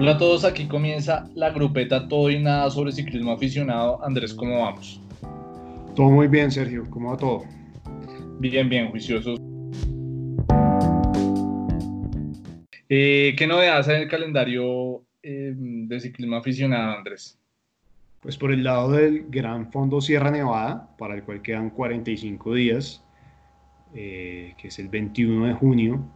Hola 0.00 0.12
a 0.12 0.16
todos, 0.16 0.44
aquí 0.44 0.68
comienza 0.68 1.28
la 1.34 1.50
grupeta 1.50 2.06
Todo 2.06 2.30
y 2.30 2.40
Nada 2.40 2.70
sobre 2.70 2.92
ciclismo 2.92 3.32
aficionado. 3.32 4.00
Andrés, 4.04 4.32
¿cómo 4.32 4.60
vamos? 4.60 5.02
Todo 5.96 6.08
muy 6.10 6.28
bien, 6.28 6.52
Sergio. 6.52 6.88
¿Cómo 6.88 7.10
va 7.10 7.16
todo? 7.16 7.42
Bien, 8.38 8.68
bien, 8.68 8.92
juiciosos. 8.92 9.40
Eh, 12.88 13.34
¿Qué 13.36 13.46
novedades 13.48 13.88
hay 13.88 13.96
en 13.96 14.02
el 14.02 14.08
calendario 14.08 15.02
eh, 15.20 15.52
de 15.56 15.98
ciclismo 15.98 16.36
aficionado, 16.36 16.96
Andrés? 16.98 17.36
Pues 18.20 18.36
por 18.36 18.52
el 18.52 18.62
lado 18.62 18.92
del 18.92 19.26
Gran 19.28 19.72
Fondo 19.72 20.00
Sierra 20.00 20.30
Nevada, 20.30 20.94
para 20.96 21.16
el 21.16 21.24
cual 21.24 21.42
quedan 21.42 21.70
45 21.70 22.54
días, 22.54 23.02
eh, 23.96 24.54
que 24.58 24.68
es 24.68 24.78
el 24.78 24.90
21 24.90 25.46
de 25.46 25.54
junio, 25.54 26.08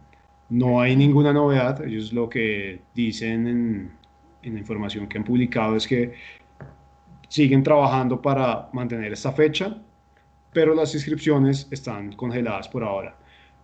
no 0.53 0.79
hay 0.79 0.95
ninguna 0.95 1.33
novedad. 1.33 1.83
Ellos 1.83 2.13
lo 2.13 2.29
que 2.29 2.81
dicen 2.93 3.47
en, 3.47 4.53
la 4.53 4.59
información 4.59 5.07
que 5.07 5.17
han 5.17 5.23
publicado 5.23 5.75
es 5.75 5.87
que 5.87 6.13
siguen 7.27 7.63
trabajando 7.63 8.21
para 8.21 8.69
mantener 8.71 9.11
esta 9.13 9.31
fecha, 9.31 9.81
pero 10.51 10.75
las 10.75 10.93
inscripciones 10.93 11.67
están 11.71 12.13
congeladas 12.13 12.67
por 12.69 12.83
ahora. 12.83 13.17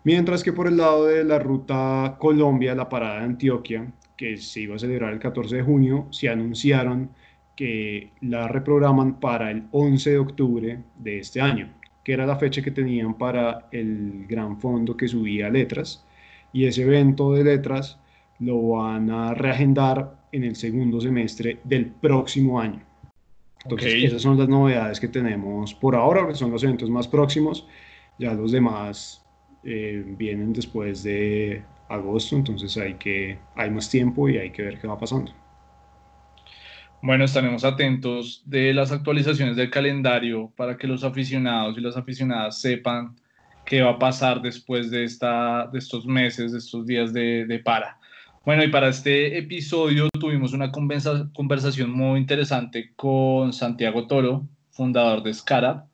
Mientras 0.04 0.44
que 0.44 0.52
por 0.52 0.68
el 0.68 0.78
lado 0.78 1.06
de 1.06 1.24
la 1.24 1.38
ruta 1.38 2.16
Colombia, 2.18 2.74
la 2.74 2.90
parada 2.90 3.20
de 3.20 3.26
Antioquia, 3.26 3.86
que 4.18 4.38
se 4.38 4.62
iba 4.62 4.76
a 4.76 4.80
celebrar 4.80 5.14
el 5.14 5.20
14 5.20 5.58
de 5.58 5.62
junio, 5.62 6.08
se 6.10 6.30
anunciaron 6.30 7.12
que 7.56 8.14
la 8.22 8.48
reprograman 8.48 9.20
para 9.20 9.52
el 9.52 9.68
11 9.72 10.10
de 10.10 10.18
octubre 10.18 10.80
de 10.98 11.20
este 11.20 11.40
año, 11.40 11.72
que 12.04 12.14
era 12.14 12.26
la 12.26 12.38
fecha 12.38 12.64
que 12.64 12.72
tenían 12.72 13.16
para 13.16 13.68
el 13.72 14.26
gran 14.28 14.60
fondo 14.60 14.98
que 14.98 15.08
subía 15.08 15.50
letras 15.50 16.04
y 16.54 16.66
ese 16.66 16.84
evento 16.84 17.34
de 17.34 17.44
letras 17.44 18.00
lo 18.40 18.70
van 18.70 19.10
a 19.10 19.34
reagendar 19.34 20.18
en 20.32 20.44
el 20.44 20.56
segundo 20.56 21.02
semestre 21.02 21.60
del 21.64 21.88
próximo 21.88 22.60
año. 22.60 22.82
Entonces, 23.64 24.04
esas 24.04 24.22
son 24.22 24.38
las 24.38 24.48
novedades 24.48 25.00
que 25.00 25.08
tenemos 25.08 25.74
por 25.74 25.96
ahora, 25.96 26.28
que 26.28 26.36
son 26.36 26.52
los 26.52 26.64
eventos 26.64 26.90
más 26.90 27.08
próximos. 27.08 27.68
Ya 28.18 28.34
los 28.34 28.52
demás 28.52 29.26
eh, 29.64 30.04
vienen 30.18 30.54
después 30.54 31.04
de 31.04 31.64
agosto, 31.90 32.36
entonces 32.36 32.78
hay, 32.78 32.94
que, 32.94 33.38
hay 33.56 33.70
más 33.70 33.90
tiempo 33.90 34.30
y 34.30 34.38
hay 34.38 34.52
que 34.52 34.62
ver 34.62 34.80
qué 34.80 34.88
va 34.88 34.98
pasando. 34.98 35.34
Bueno, 37.02 37.24
estaremos 37.24 37.64
atentos 37.64 38.44
de 38.46 38.74
las 38.74 38.92
actualizaciones 38.92 39.56
del 39.56 39.70
calendario 39.70 40.52
para 40.56 40.78
que 40.78 40.88
los 40.88 41.04
aficionados 41.04 41.78
y 41.78 41.82
las 41.82 41.96
aficionadas 41.98 42.60
sepan 42.60 43.16
qué 43.70 43.84
va 43.84 43.92
a 43.92 44.00
pasar 44.00 44.42
después 44.42 44.90
de, 44.90 45.04
esta, 45.04 45.68
de 45.72 45.78
estos 45.78 46.06
meses, 46.08 46.52
de 46.52 46.58
estos 46.58 46.88
días 46.88 47.14
de, 47.14 47.46
de 47.46 47.60
para. 47.60 48.00
Bueno, 48.44 48.64
y 48.64 48.70
para 48.70 48.90
este 48.90 49.38
episodio 49.38 50.10
tuvimos 50.20 50.54
una 50.54 50.72
conversa, 50.72 51.30
conversación 51.36 51.92
muy 51.92 52.20
interesante 52.20 52.92
con 52.96 53.54
Santiago 53.54 54.08
Toro, 54.08 54.48
fundador 54.72 55.22
de 55.22 55.36
Scarab, 55.36 55.86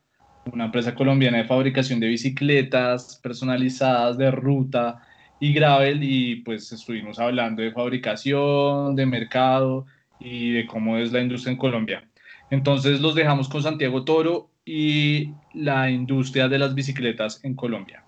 una 0.54 0.66
empresa 0.66 0.96
colombiana 0.96 1.40
de 1.40 1.44
fabricación 1.44 2.00
de 2.00 2.08
bicicletas 2.08 3.20
personalizadas 3.22 4.18
de 4.18 4.32
ruta 4.32 5.02
y 5.42 5.52
gravel 5.52 6.02
y 6.02 6.38
pues 6.38 6.72
estuvimos 6.72 7.20
hablando 7.20 7.62
de 7.62 7.74
fabricación, 7.74 8.96
de 8.96 9.06
mercado 9.06 9.86
y 10.18 10.52
de 10.52 10.66
cómo 10.66 10.98
es 10.98 11.12
la 11.12 11.20
industria 11.20 11.52
en 11.52 11.58
Colombia. 11.58 12.08
Entonces 12.50 13.02
los 13.02 13.16
dejamos 13.16 13.50
con 13.50 13.62
Santiago 13.62 14.06
Toro 14.06 14.50
y 14.66 15.32
la 15.54 15.90
industria 15.90 16.48
de 16.48 16.58
las 16.58 16.74
bicicletas 16.74 17.40
en 17.44 17.56
Colombia. 17.56 18.04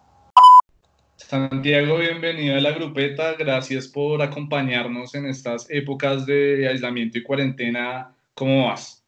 Santiago, 1.15 1.97
bienvenido 1.97 2.55
a 2.57 2.61
la 2.61 2.71
grupeta. 2.71 3.33
Gracias 3.33 3.87
por 3.87 4.21
acompañarnos 4.21 5.13
en 5.13 5.27
estas 5.27 5.69
épocas 5.69 6.25
de 6.25 6.67
aislamiento 6.67 7.17
y 7.17 7.23
cuarentena. 7.23 8.15
¿Cómo 8.33 8.65
vas? 8.65 9.03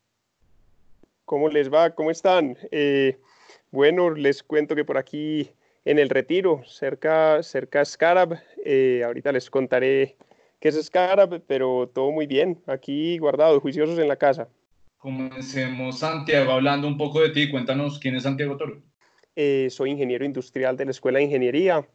¿Cómo 1.25 1.49
les 1.49 1.71
va? 1.71 1.91
¿Cómo 1.91 2.11
están? 2.11 2.57
Eh, 2.71 3.17
bueno, 3.71 4.11
les 4.11 4.43
cuento 4.43 4.75
que 4.75 4.85
por 4.85 4.97
aquí 4.97 5.51
en 5.85 5.97
el 5.99 6.09
retiro, 6.09 6.61
cerca, 6.65 7.41
cerca 7.43 7.85
Scarab, 7.85 8.39
eh, 8.65 9.03
ahorita 9.05 9.31
les 9.31 9.49
contaré 9.49 10.17
qué 10.59 10.69
es 10.69 10.85
Scarab, 10.85 11.41
pero 11.47 11.89
todo 11.93 12.11
muy 12.11 12.27
bien, 12.27 12.61
aquí 12.67 13.17
guardado, 13.17 13.59
juiciosos 13.59 13.97
en 13.97 14.07
la 14.07 14.17
casa. 14.17 14.49
Comencemos, 14.99 15.99
Santiago, 15.99 16.51
hablando 16.51 16.85
un 16.85 16.97
poco 16.97 17.21
de 17.21 17.29
ti. 17.29 17.49
Cuéntanos 17.49 17.99
quién 17.99 18.17
es 18.17 18.23
Santiago 18.23 18.57
Toro. 18.57 18.81
Eh, 19.33 19.69
soy 19.71 19.91
ingeniero 19.91 20.25
industrial 20.25 20.75
de 20.75 20.83
la 20.83 20.91
Escuela 20.91 21.19
de 21.19 21.25
Ingeniería. 21.25 21.87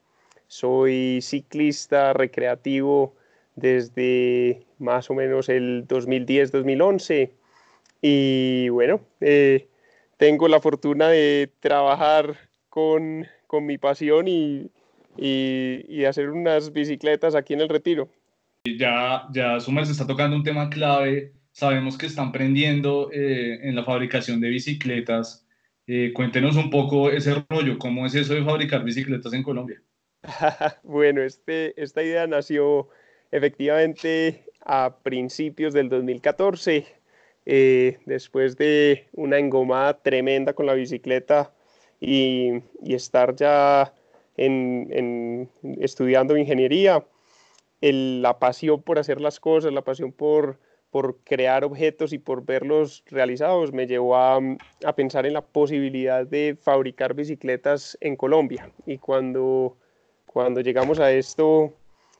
Soy 0.48 1.20
ciclista 1.20 2.14
recreativo 2.14 3.14
desde 3.56 4.64
más 4.78 5.10
o 5.10 5.14
menos 5.14 5.50
el 5.50 5.86
2010-2011. 5.86 7.30
Y 8.00 8.70
bueno, 8.70 9.02
eh, 9.20 9.68
tengo 10.16 10.48
la 10.48 10.60
fortuna 10.60 11.08
de 11.08 11.50
trabajar 11.60 12.34
con, 12.70 13.26
con 13.46 13.66
mi 13.66 13.76
pasión 13.76 14.28
y, 14.28 14.70
y, 15.18 15.84
y, 15.88 16.06
hacer 16.06 16.30
unas 16.30 16.72
bicicletas 16.72 17.34
aquí 17.34 17.52
en 17.52 17.60
el 17.60 17.68
retiro. 17.68 18.08
Ya, 18.64 19.28
ya 19.30 19.60
Sumer 19.60 19.84
se 19.84 19.92
está 19.92 20.06
tocando 20.06 20.36
un 20.36 20.42
tema 20.42 20.70
clave 20.70 21.34
sabemos 21.54 21.96
que 21.96 22.06
están 22.06 22.32
prendiendo 22.32 23.10
eh, 23.12 23.60
en 23.62 23.76
la 23.76 23.84
fabricación 23.84 24.40
de 24.40 24.48
bicicletas. 24.50 25.46
Eh, 25.86 26.12
cuéntenos 26.12 26.56
un 26.56 26.68
poco 26.68 27.10
ese 27.10 27.44
rollo, 27.48 27.78
¿cómo 27.78 28.04
es 28.06 28.14
eso 28.16 28.34
de 28.34 28.44
fabricar 28.44 28.82
bicicletas 28.82 29.32
en 29.32 29.44
Colombia? 29.44 29.80
bueno, 30.82 31.22
este, 31.22 31.80
esta 31.80 32.02
idea 32.02 32.26
nació 32.26 32.88
efectivamente 33.30 34.44
a 34.66 34.96
principios 35.02 35.72
del 35.72 35.88
2014, 35.88 36.86
eh, 37.46 37.98
después 38.04 38.56
de 38.56 39.06
una 39.12 39.38
engomada 39.38 40.02
tremenda 40.02 40.54
con 40.54 40.66
la 40.66 40.74
bicicleta 40.74 41.54
y, 42.00 42.62
y 42.82 42.94
estar 42.94 43.36
ya 43.36 43.94
en, 44.36 44.88
en, 44.90 45.50
estudiando 45.80 46.36
ingeniería, 46.36 47.06
el, 47.80 48.22
la 48.22 48.40
pasión 48.40 48.82
por 48.82 48.98
hacer 48.98 49.20
las 49.20 49.38
cosas, 49.38 49.72
la 49.72 49.82
pasión 49.82 50.10
por 50.10 50.58
por 50.94 51.16
crear 51.24 51.64
objetos 51.64 52.12
y 52.12 52.18
por 52.18 52.46
verlos 52.46 53.02
realizados 53.10 53.72
me 53.72 53.88
llevó 53.88 54.14
a, 54.14 54.38
a, 54.84 54.94
pensar 54.94 55.26
en 55.26 55.32
la 55.32 55.40
posibilidad 55.40 56.24
de 56.24 56.56
fabricar 56.62 57.14
bicicletas 57.14 57.98
en 58.00 58.14
Colombia. 58.14 58.70
Y 58.86 58.98
cuando, 58.98 59.76
cuando 60.24 60.60
llegamos 60.60 61.00
a 61.00 61.10
esto, 61.10 61.74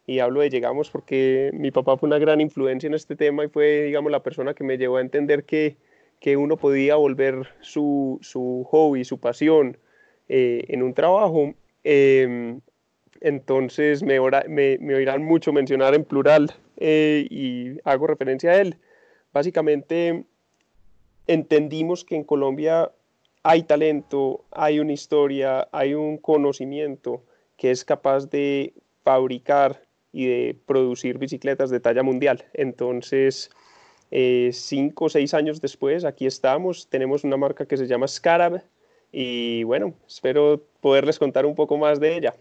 y 0.08 0.18
hablo 0.18 0.40
de 0.40 0.50
llegamos 0.50 0.90
porque 0.90 1.52
mi 1.54 1.70
papá 1.70 1.96
fue 1.96 2.08
una 2.08 2.18
gran 2.18 2.40
influencia 2.40 2.88
en 2.88 2.94
este 2.94 3.14
tema 3.14 3.44
y 3.44 3.48
fue, 3.48 3.84
digamos, 3.84 4.10
la 4.10 4.24
persona 4.24 4.54
que 4.54 4.64
me 4.64 4.76
llevó 4.76 4.96
a 4.96 5.02
entender 5.02 5.44
que, 5.44 5.76
que 6.18 6.36
uno 6.36 6.56
podía 6.56 6.96
volver 6.96 7.46
su, 7.60 8.18
su 8.22 8.66
hobby, 8.68 9.04
su 9.04 9.20
pasión 9.20 9.78
eh, 10.28 10.64
en 10.66 10.82
un 10.82 10.94
trabajo. 10.94 11.54
Eh, 11.84 12.58
entonces 13.20 14.02
me, 14.02 14.18
oirán 14.18 15.24
mucho 15.24 15.52
mencionar 15.52 15.94
en 15.94 16.04
plural 16.04 16.52
eh, 16.76 17.26
y 17.30 17.78
hago 17.84 18.06
referencia 18.06 18.50
a 18.50 18.60
él. 18.60 18.76
Básicamente 19.32 20.24
entendimos 21.26 22.04
que 22.04 22.16
en 22.16 22.24
Colombia 22.24 22.90
hay 23.42 23.62
talento, 23.62 24.44
hay 24.50 24.80
una 24.80 24.92
historia, 24.92 25.68
hay 25.72 25.94
un 25.94 26.18
conocimiento 26.18 27.22
que 27.56 27.70
es 27.70 27.84
capaz 27.84 28.30
de 28.30 28.74
fabricar 29.02 29.82
y 30.12 30.26
de 30.26 30.56
producir 30.66 31.18
bicicletas 31.18 31.70
de 31.70 31.80
talla 31.80 32.02
mundial. 32.02 32.44
Entonces, 32.54 33.50
eh, 34.10 34.50
cinco 34.52 35.06
o 35.06 35.08
seis 35.08 35.34
años 35.34 35.60
después, 35.60 36.04
aquí 36.04 36.26
estamos, 36.26 36.88
tenemos 36.88 37.24
una 37.24 37.36
marca 37.36 37.66
que 37.66 37.76
se 37.76 37.86
llama 37.86 38.08
Scarab 38.08 38.62
y 39.10 39.62
bueno, 39.64 39.94
espero 40.06 40.62
poderles 40.80 41.18
contar 41.18 41.46
un 41.46 41.54
poco 41.54 41.76
más 41.76 42.00
de 42.00 42.16
ella. 42.16 42.34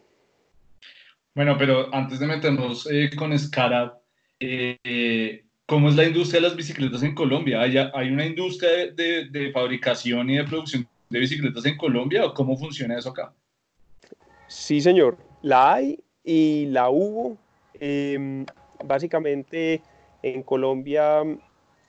Bueno, 1.35 1.57
pero 1.57 1.94
antes 1.94 2.19
de 2.19 2.27
meternos 2.27 2.88
eh, 2.91 3.09
con 3.15 3.38
Scarab, 3.38 4.00
eh, 4.39 5.44
¿cómo 5.65 5.89
es 5.89 5.95
la 5.95 6.06
industria 6.06 6.41
de 6.41 6.47
las 6.47 6.56
bicicletas 6.56 7.01
en 7.01 7.15
Colombia? 7.15 7.62
¿Hay, 7.62 8.12
una 8.12 8.25
industria 8.25 8.91
de, 8.91 9.51
fabricación 9.51 10.30
y 10.30 10.38
de 10.38 10.44
producción 10.44 10.88
de 11.09 11.19
bicicletas 11.19 11.65
en 11.65 11.77
Colombia 11.77 12.25
o 12.25 12.33
cómo 12.33 12.56
funciona 12.56 12.97
eso 12.97 13.09
acá? 13.09 13.33
Sí, 14.47 14.81
señor, 14.81 15.18
la 15.41 15.74
hay 15.74 16.00
y 16.24 16.68
la 16.68 16.89
hubo. 16.89 17.38
Eh, 17.79 18.45
básicamente 18.83 19.81
en 20.21 20.44
Colombia 20.44 21.24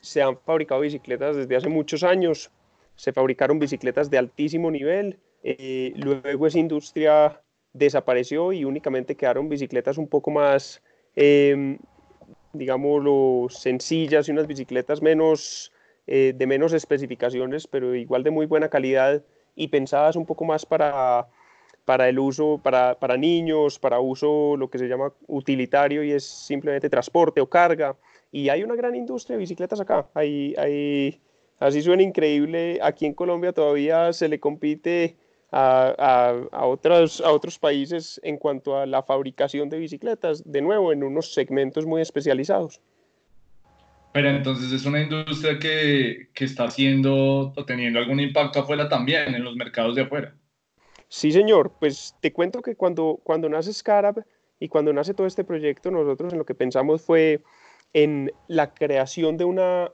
se 0.01 0.21
han 0.21 0.37
fabricado 0.39 0.81
bicicletas 0.81 1.35
desde 1.35 1.55
hace 1.55 1.69
muchos 1.69 2.03
años, 2.03 2.51
se 2.95 3.13
fabricaron 3.13 3.59
bicicletas 3.59 4.09
de 4.09 4.17
altísimo 4.17 4.71
nivel, 4.71 5.19
eh, 5.43 5.93
luego 5.95 6.47
esa 6.47 6.59
industria 6.59 7.41
desapareció 7.75 8.53
y 8.53 8.65
únicamente 8.65 9.15
quedaron 9.15 9.49
bicicletas 9.49 9.97
un 9.97 10.07
poco 10.07 10.31
más 10.31 10.81
eh, 11.15 11.77
digámoslo, 12.57 13.47
sencillas 13.49 14.27
y 14.27 14.31
unas 14.31 14.47
bicicletas 14.47 15.01
menos, 15.01 15.71
eh, 16.07 16.33
de 16.35 16.47
menos 16.47 16.73
especificaciones, 16.73 17.67
pero 17.67 17.95
igual 17.95 18.23
de 18.23 18.31
muy 18.31 18.45
buena 18.45 18.69
calidad 18.69 19.23
y 19.55 19.67
pensadas 19.67 20.15
un 20.15 20.25
poco 20.25 20.45
más 20.45 20.65
para, 20.65 21.27
para 21.85 22.09
el 22.09 22.19
uso, 22.19 22.59
para, 22.61 22.99
para 22.99 23.17
niños, 23.17 23.79
para 23.79 23.99
uso 23.99 24.57
lo 24.57 24.69
que 24.69 24.77
se 24.77 24.87
llama 24.87 25.13
utilitario 25.27 26.03
y 26.03 26.11
es 26.11 26.25
simplemente 26.25 26.89
transporte 26.89 27.41
o 27.41 27.49
carga. 27.49 27.95
y 28.31 28.49
hay 28.49 28.63
una 28.63 28.75
gran 28.75 28.95
industria 28.95 29.35
de 29.35 29.41
bicicletas 29.41 29.79
acá. 29.79 30.07
Hay, 30.13 30.55
hay, 30.57 31.21
así 31.59 31.81
suena 31.81 32.03
increíble, 32.03 32.79
aquí 32.81 33.05
en 33.05 33.13
Colombia 33.13 33.53
todavía 33.53 34.11
se 34.13 34.27
le 34.27 34.39
compite 34.39 35.15
a, 35.57 36.35
a, 36.51 36.65
otros, 36.65 37.21
a 37.21 37.31
otros 37.31 37.57
países 37.57 38.19
en 38.23 38.37
cuanto 38.37 38.77
a 38.77 38.85
la 38.85 39.03
fabricación 39.03 39.69
de 39.69 39.79
bicicletas, 39.79 40.43
de 40.45 40.61
nuevo, 40.61 40.91
en 40.91 41.01
unos 41.01 41.33
segmentos 41.33 41.85
muy 41.85 42.01
especializados. 42.01 42.81
Pero 44.11 44.29
entonces 44.29 44.71
es 44.73 44.85
una 44.85 45.01
industria 45.01 45.57
que, 45.57 46.27
que 46.33 46.43
está 46.43 46.65
haciendo 46.65 47.53
o 47.55 47.65
teniendo 47.65 47.99
algún 47.99 48.19
impacto 48.19 48.59
afuera 48.59 48.89
también, 48.89 49.33
en 49.33 49.45
los 49.45 49.55
mercados 49.55 49.95
de 49.95 50.01
afuera. 50.01 50.35
Sí, 51.07 51.31
señor. 51.31 51.71
Pues 51.79 52.15
te 52.19 52.33
cuento 52.33 52.61
que 52.61 52.75
cuando, 52.75 53.21
cuando 53.23 53.47
nace 53.47 53.71
Scarab 53.71 54.25
y 54.59 54.67
cuando 54.67 54.91
nace 54.91 55.13
todo 55.13 55.27
este 55.27 55.45
proyecto, 55.45 55.89
nosotros 55.89 56.33
en 56.33 56.39
lo 56.39 56.45
que 56.45 56.55
pensamos 56.55 57.01
fue 57.01 57.41
en 57.93 58.29
la 58.47 58.73
creación 58.73 59.37
de 59.37 59.45
una 59.45 59.91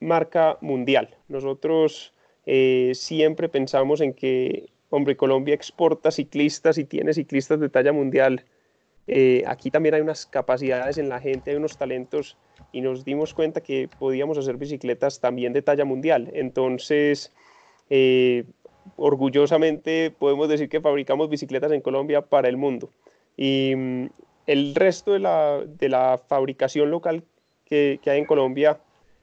marca 0.00 0.58
mundial. 0.60 1.16
Nosotros 1.28 2.12
eh, 2.44 2.92
siempre 2.94 3.48
pensamos 3.48 4.02
en 4.02 4.12
que, 4.12 4.68
hombre, 4.90 5.16
Colombia 5.16 5.54
exporta 5.54 6.10
ciclistas 6.10 6.78
y 6.78 6.84
tiene 6.84 7.12
ciclistas 7.12 7.60
de 7.60 7.68
talla 7.68 7.92
mundial. 7.92 8.44
Eh, 9.06 9.42
aquí 9.46 9.70
también 9.70 9.94
hay 9.94 10.00
unas 10.00 10.26
capacidades 10.26 10.98
en 10.98 11.08
la 11.08 11.20
gente, 11.20 11.50
hay 11.50 11.56
unos 11.56 11.78
talentos 11.78 12.36
y 12.72 12.82
nos 12.82 13.04
dimos 13.04 13.32
cuenta 13.32 13.62
que 13.62 13.88
podíamos 13.98 14.36
hacer 14.36 14.56
bicicletas 14.56 15.20
también 15.20 15.52
de 15.52 15.62
talla 15.62 15.84
mundial. 15.84 16.30
Entonces, 16.34 17.32
eh, 17.90 18.44
orgullosamente 18.96 20.10
podemos 20.10 20.48
decir 20.48 20.68
que 20.68 20.80
fabricamos 20.80 21.28
bicicletas 21.30 21.72
en 21.72 21.80
Colombia 21.80 22.22
para 22.22 22.48
el 22.48 22.56
mundo. 22.56 22.90
Y 23.36 23.74
mm, 23.76 24.06
el 24.46 24.74
resto 24.74 25.12
de 25.12 25.20
la, 25.20 25.64
de 25.64 25.88
la 25.88 26.20
fabricación 26.28 26.90
local 26.90 27.24
que, 27.64 28.00
hay 28.06 28.18
en 28.18 28.24
Colombia, 28.24 28.80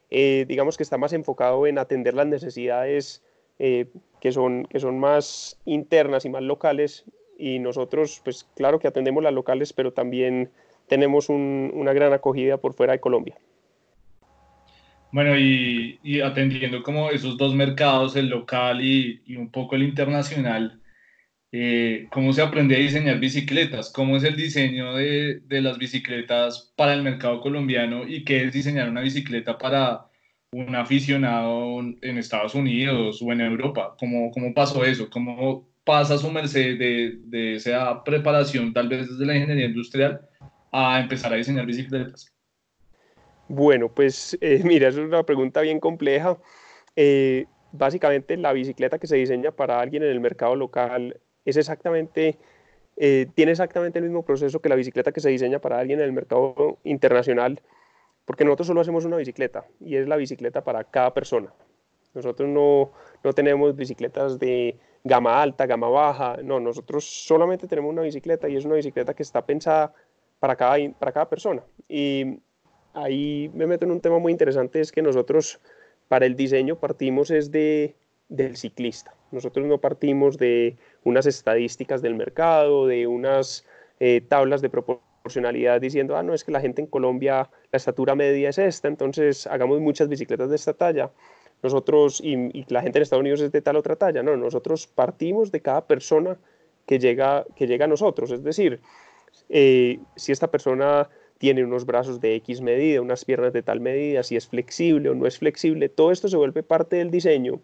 eh, 0.10 0.46
digamos 0.48 0.78
que 0.78 0.84
está 0.84 0.98
más 0.98 1.14
enfocado 1.14 1.66
en 1.68 1.80
atender 1.80 2.14
las 2.14 2.28
necesidades 2.28 3.24
eh, 3.60 3.88
que, 4.19 4.31
son, 4.31 4.66
que 4.66 4.80
son 4.80 5.00
más 5.00 5.60
internas 5.66 6.25
y 6.25 6.30
más 6.30 6.44
locales. 6.44 7.06
Y 7.38 7.60
nosotros, 7.60 8.22
pues 8.24 8.46
claro 8.56 8.80
que 8.80 8.88
atendemos 8.88 9.24
las 9.24 9.34
locales, 9.34 9.74
pero 9.74 9.92
también 9.92 10.52
tenemos 10.88 11.30
una 11.30 11.94
gran 11.94 12.13
acogida 12.13 12.57
por 12.57 12.74
fuera 12.74 12.94
de 12.94 13.00
Colombia. 13.00 13.36
Bueno, 15.12 15.38
y, 15.38 16.00
y, 16.04 16.22
atendiendo 16.22 16.84
como 16.84 17.10
esos 17.10 17.38
dos 17.38 17.56
mercados, 17.56 18.16
el 18.16 18.30
local 18.30 18.84
y, 18.84 19.22
y 19.25 19.38
un 19.38 19.50
poco 19.50 19.75
el 19.75 19.84
internacional, 19.84 20.81
eh, 21.57 22.07
cómo 22.12 22.34
se 22.34 22.42
aprende 22.42 22.75
a 22.75 22.80
diseñar 22.80 23.18
bicicletas, 23.19 23.90
cómo 23.90 24.18
es 24.18 24.25
el 24.25 24.36
diseño 24.36 24.94
de, 24.96 25.40
de, 25.46 25.62
las 25.62 25.78
bicicletas 25.78 26.74
para 26.75 26.94
el 26.94 27.02
mercado 27.02 27.40
colombiano 27.40 28.06
y 28.06 28.25
qué 28.25 28.44
es 28.44 28.52
diseñar 28.52 28.90
una 28.90 29.00
bicicleta 29.00 29.57
para 29.57 30.07
un 30.56 30.74
aficionado 30.75 31.80
en 31.80 32.18
Estados 32.18 32.56
Unidos 32.56 33.22
o 33.22 33.31
en 33.31 33.42
Europa. 33.42 33.96
¿Cómo, 34.00 34.31
cómo 34.31 34.54
pasó 34.54 34.86
eso? 34.86 35.10
¿Cómo 35.10 35.68
pasa 35.84 36.18
su 36.18 36.31
merced 36.31 36.80
de, 36.80 37.19
de 37.25 37.56
esa 37.56 38.04
preparación, 38.04 38.74
tal 38.74 38.88
vez 38.88 39.10
desde 39.10 39.25
la 39.25 39.36
ingeniería 39.36 39.66
industrial, 39.66 40.22
a 40.72 41.00
empezar 41.02 41.34
a 41.34 41.36
diseñar 41.36 41.66
bicicletas? 41.66 42.34
Bueno, 43.50 43.90
pues 43.90 44.38
eh, 44.40 44.62
mira, 44.63 44.88
es 44.88 44.96
una 44.96 45.24
pregunta 45.24 45.60
bien 45.60 45.81
compleja. 45.81 46.38
Eh, 46.96 47.48
básicamente 47.74 48.38
la 48.38 48.54
bicicleta 48.54 48.98
que 48.98 49.07
se 49.07 49.18
diseña 49.18 49.52
para 49.52 49.81
alguien 49.81 50.04
en 50.04 50.10
el 50.10 50.22
mercado 50.22 50.56
local 50.56 51.19
es 51.44 51.57
exactamente, 51.57 52.38
eh, 52.96 53.28
tiene 53.36 53.52
exactamente 53.52 54.00
el 54.00 54.06
mismo 54.06 54.24
proceso 54.24 54.62
que 54.62 54.69
la 54.69 54.75
bicicleta 54.75 55.12
que 55.12 55.19
se 55.19 55.30
diseña 55.30 55.60
para 55.60 55.80
alguien 55.80 56.00
en 56.00 56.06
el 56.06 56.13
mercado 56.13 56.78
internacional, 56.86 57.62
porque 58.25 58.44
nosotros 58.44 58.68
solo 58.68 58.81
hacemos 58.81 59.06
una 59.06 59.18
bicicleta 59.18 59.66
y 59.80 59.95
es 59.95 60.07
la 60.07 60.16
bicicleta 60.18 60.63
para 60.63 60.83
cada 60.83 61.13
persona. 61.13 61.54
Nosotros 62.13 62.50
no, 62.50 62.92
no 63.24 63.33
tenemos 63.33 63.75
bicicletas 63.75 64.39
de 64.39 64.77
gama 65.04 65.42
alta, 65.42 65.66
gama 65.66 65.89
baja, 65.89 66.38
no, 66.44 66.60
nosotros 66.60 67.06
solamente 67.06 67.68
tenemos 67.68 67.92
una 67.92 68.01
bicicleta 68.01 68.50
y 68.50 68.56
es 68.56 68.66
una 68.66 68.75
bicicleta 68.75 69.13
que 69.13 69.24
está 69.24 69.45
pensada 69.45 69.94
para 70.39 70.56
cada, 70.56 70.77
para 70.98 71.12
cada 71.12 71.30
persona. 71.30 71.62
Y 71.88 72.39
ahí 72.94 73.51
me 73.54 73.68
meto 73.68 73.86
en 73.86 73.92
un 73.92 74.01
tema 74.01 74.18
muy 74.18 74.31
interesante, 74.31 74.80
es 74.80 74.92
que 74.92 75.01
nosotros 75.01 75.60
para 76.07 76.25
el 76.25 76.36
diseño 76.36 76.78
partimos 76.78 77.30
es 77.31 77.51
de, 77.51 77.95
del 78.30 78.57
ciclista. 78.57 79.13
Nosotros 79.31 79.66
no 79.66 79.80
partimos 79.80 80.38
de 80.38 80.78
unas 81.04 81.25
estadísticas 81.25 82.01
del 82.01 82.16
mercado, 82.16 82.88
de 82.88 83.07
unas 83.07 83.66
eh, 84.00 84.21
tablas 84.21 84.62
de 84.62 84.69
proporcionalidad 85.25 85.81
diciendo, 85.81 86.16
ah, 86.16 86.22
no, 86.22 86.36
es 86.36 86.44
que 86.44 86.51
la 86.51 86.62
gente 86.62 86.83
en 86.83 86.88
Colombia, 86.88 87.50
la 87.72 87.77
estatura 87.77 88.13
media 88.13 88.50
es 88.50 88.60
esta, 88.60 88.88
entonces 88.88 89.48
hagamos 89.48 89.80
muchas 89.80 90.07
bicicletas 90.07 90.51
de 90.51 90.56
esta 90.56 90.74
talla. 90.74 91.10
Nosotros, 91.63 92.22
y, 92.24 92.63
la 92.69 92.83
gente 92.83 93.00
en 93.00 93.01
Estados 93.01 93.22
Unidos 93.22 93.42
es 93.42 93.51
de 93.51 93.60
tal 93.63 93.75
otra 93.75 93.95
talla, 93.95 94.22
no, 94.22 94.38
nosotros 94.38 94.86
partimos 94.86 95.51
de 95.51 95.62
cada 95.62 95.88
persona 95.88 96.38
que 96.86 97.00
llega, 97.00 97.44
que 97.56 97.66
llega 97.66 97.86
a 97.86 97.88
nosotros. 97.88 98.30
Es 98.30 98.44
decir, 98.44 98.81
eh, 99.50 99.98
si 100.16 100.31
esta 100.31 100.51
persona 100.51 101.10
tiene 101.39 101.63
unos 101.63 101.88
brazos 101.88 102.21
de 102.21 102.36
X 102.36 102.62
medida, 102.62 103.01
unas 103.01 103.25
piernas 103.25 103.51
de 103.51 103.63
tal 103.63 103.80
medida, 103.80 104.21
si 104.21 104.36
es 104.36 104.48
flexible 104.48 105.10
o 105.10 105.16
no 105.16 105.25
es 105.25 105.39
flexible, 105.39 105.89
todo 105.89 106.12
esto 106.12 106.28
se 106.28 106.38
vuelve 106.38 106.62
parte 106.62 106.98
del 106.98 107.10
diseño. 107.10 107.62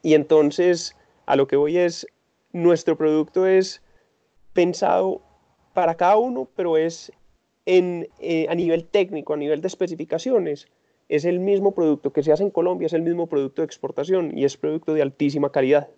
Y 0.00 0.14
entonces, 0.14 0.96
a 1.26 1.36
lo 1.36 1.46
que 1.46 1.56
voy 1.56 1.76
es, 1.76 2.06
nuestro 2.52 2.96
producto 2.96 3.46
es 3.46 3.82
pensado 4.54 5.20
para 5.72 5.96
cada 5.96 6.16
uno, 6.16 6.48
pero 6.56 6.76
es 6.76 7.12
eh, 7.66 8.46
a 8.48 8.54
nivel 8.54 8.84
técnico, 8.84 9.34
a 9.34 9.36
nivel 9.36 9.60
de 9.60 9.68
especificaciones. 9.68 10.68
Es 11.08 11.24
el 11.24 11.40
mismo 11.40 11.74
producto 11.74 12.12
que 12.12 12.22
se 12.22 12.32
hace 12.32 12.42
en 12.42 12.50
Colombia, 12.50 12.86
es 12.86 12.92
el 12.92 13.02
mismo 13.02 13.28
producto 13.28 13.62
de 13.62 13.66
exportación 13.66 14.36
y 14.36 14.44
es 14.44 14.56
producto 14.56 14.94
de 14.94 15.02
altísima 15.02 15.50
calidad. 15.50 15.88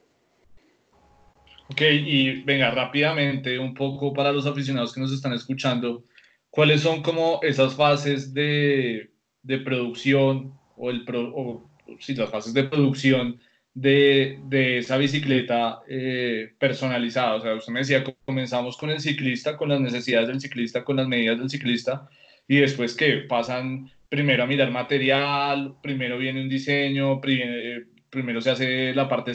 Ok, 1.70 1.80
y 1.82 2.42
venga, 2.42 2.70
rápidamente, 2.70 3.58
un 3.58 3.74
poco 3.74 4.12
para 4.12 4.32
los 4.32 4.46
aficionados 4.46 4.92
que 4.92 5.00
nos 5.00 5.12
están 5.12 5.32
escuchando, 5.32 6.04
¿cuáles 6.50 6.82
son 6.82 7.02
como 7.02 7.40
esas 7.42 7.74
fases 7.74 8.34
de, 8.34 9.10
de 9.42 9.58
producción 9.58 10.58
o, 10.76 10.90
el 10.90 11.04
o 11.08 11.70
sí, 11.98 12.14
las 12.14 12.30
fases 12.30 12.52
de 12.52 12.64
producción 12.64 13.40
de, 13.74 14.38
de 14.44 14.78
esa 14.78 14.96
bicicleta 14.96 15.80
eh, 15.88 16.52
personalizada? 16.58 17.34
O 17.34 17.40
sea, 17.40 17.54
usted 17.54 17.72
me 17.72 17.80
decía, 17.80 18.04
comenzamos 18.24 18.76
con 18.76 18.90
el 18.90 19.00
ciclista, 19.00 19.56
con 19.56 19.68
las 19.68 19.80
necesidades 19.80 20.28
del 20.28 20.40
ciclista, 20.40 20.84
con 20.84 20.96
las 20.96 21.08
medidas 21.08 21.38
del 21.38 21.50
ciclista, 21.50 22.08
y 22.48 22.58
después 22.58 22.94
que 22.94 23.18
pasan 23.28 23.90
primero 24.08 24.42
a 24.42 24.46
mirar 24.46 24.70
material, 24.70 25.74
primero 25.82 26.18
viene 26.18 26.42
un 26.42 26.48
diseño, 26.48 27.20
primero, 27.20 27.86
primero 28.10 28.40
se 28.42 28.50
hace 28.50 28.94
la 28.94 29.08
parte, 29.08 29.32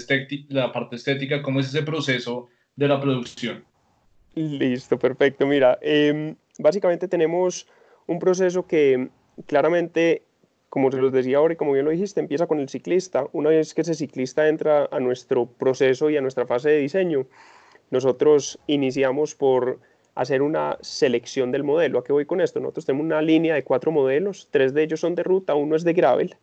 la 0.50 0.72
parte 0.72 0.98
estética, 0.98 1.42
¿cómo 1.42 1.60
es 1.60 1.68
ese 1.68 1.82
proceso 1.82 2.48
de 2.76 2.88
la 2.88 3.02
producción? 3.02 3.66
Listo, 4.36 5.00
perfecto. 5.00 5.48
Mira, 5.48 5.80
eh, 5.82 6.36
básicamente 6.60 7.08
tenemos 7.08 7.68
un 8.06 8.20
proceso 8.20 8.68
que 8.68 9.10
claramente, 9.48 10.22
como 10.70 10.92
se 10.92 10.98
los 10.98 11.12
decía 11.12 11.38
ahora 11.38 11.54
y 11.54 11.58
como 11.58 11.74
bien 11.74 11.86
lo 11.86 11.92
dijiste, 11.92 12.20
empieza 12.20 12.48
con 12.48 12.60
el 12.60 12.70
ciclista. 12.70 13.28
Una 13.34 13.50
vez 13.50 13.74
que 13.74 13.82
ese 13.82 13.94
ciclista 13.94 14.48
entra 14.48 14.88
a 14.92 15.00
nuestro 15.00 15.46
proceso 15.46 16.10
y 16.10 16.18
a 16.18 16.22
nuestra 16.22 16.46
fase 16.46 16.70
de 16.70 16.78
diseño, 16.78 17.26
nosotros 17.90 18.60
iniciamos 18.68 19.36
por 19.36 19.80
hacer 20.16 20.42
una 20.42 20.78
selección 20.82 21.52
del 21.52 21.64
modelo. 21.64 22.00
¿A 22.00 22.04
qué 22.04 22.12
voy 22.12 22.26
con 22.26 22.42
esto? 22.42 22.60
Nosotros 22.60 22.86
tenemos 22.86 23.06
una 23.06 23.22
línea 23.22 23.56
de 23.56 23.64
cuatro 23.64 23.92
modelos, 23.92 24.50
tres 24.52 24.74
de 24.74 24.84
ellos 24.84 25.00
son 25.00 25.16
de 25.16 25.24
ruta, 25.24 25.56
uno 25.56 25.76
es 25.76 25.84
de 25.84 25.94
gravel, 25.94 26.36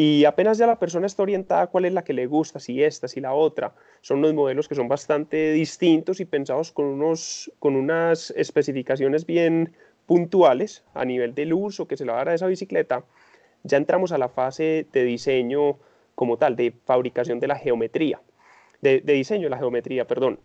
y 0.00 0.26
apenas 0.26 0.58
ya 0.58 0.66
la 0.68 0.78
persona 0.78 1.08
está 1.08 1.24
orientada 1.24 1.62
a 1.62 1.66
cuál 1.66 1.84
es 1.84 1.92
la 1.92 2.04
que 2.04 2.12
le 2.12 2.26
gusta, 2.26 2.60
si 2.60 2.84
esta, 2.84 3.08
si 3.08 3.20
la 3.20 3.32
otra. 3.32 3.74
Son 4.00 4.18
unos 4.18 4.32
modelos 4.32 4.68
que 4.68 4.76
son 4.76 4.86
bastante 4.86 5.50
distintos 5.52 6.20
y 6.20 6.24
pensados 6.24 6.70
con, 6.70 6.84
unos, 6.86 7.50
con 7.58 7.74
unas 7.74 8.30
especificaciones 8.36 9.26
bien 9.26 9.72
puntuales 10.06 10.84
a 10.94 11.04
nivel 11.04 11.34
del 11.34 11.52
uso 11.52 11.88
que 11.88 11.96
se 11.96 12.04
le 12.04 12.12
va 12.12 12.18
a 12.18 12.20
dar 12.20 12.28
a 12.28 12.34
esa 12.34 12.46
bicicleta. 12.46 13.02
Ya 13.68 13.76
entramos 13.76 14.12
a 14.12 14.18
la 14.18 14.28
fase 14.28 14.86
de 14.92 15.04
diseño 15.04 15.78
como 16.14 16.38
tal, 16.38 16.56
de 16.56 16.72
fabricación 16.84 17.38
de 17.38 17.46
la 17.46 17.56
geometría, 17.56 18.20
de, 18.80 19.00
diseño 19.00 19.44
de 19.44 19.50
la 19.50 19.58
geometría, 19.58 20.06
perdón. 20.06 20.40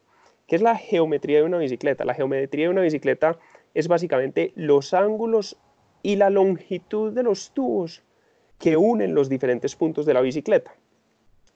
¿Qué 0.45 0.57
es 0.57 0.61
la 0.61 0.75
geometría 0.75 1.37
de 1.37 1.45
una 1.45 1.57
bicicleta? 1.57 2.03
La 2.03 2.13
geometría 2.13 2.65
de 2.65 2.69
una 2.69 2.81
bicicleta 2.81 3.39
es 3.73 3.87
básicamente 3.87 4.51
los 4.55 4.93
ángulos 4.93 5.57
y 6.03 6.17
la 6.17 6.29
longitud 6.29 7.13
de 7.13 7.23
los 7.23 7.51
tubos 7.51 8.03
que 8.59 8.75
unen 8.75 9.15
los 9.15 9.29
diferentes 9.29 9.75
puntos 9.75 10.05
de 10.05 10.13
la 10.13 10.21
bicicleta. 10.21 10.75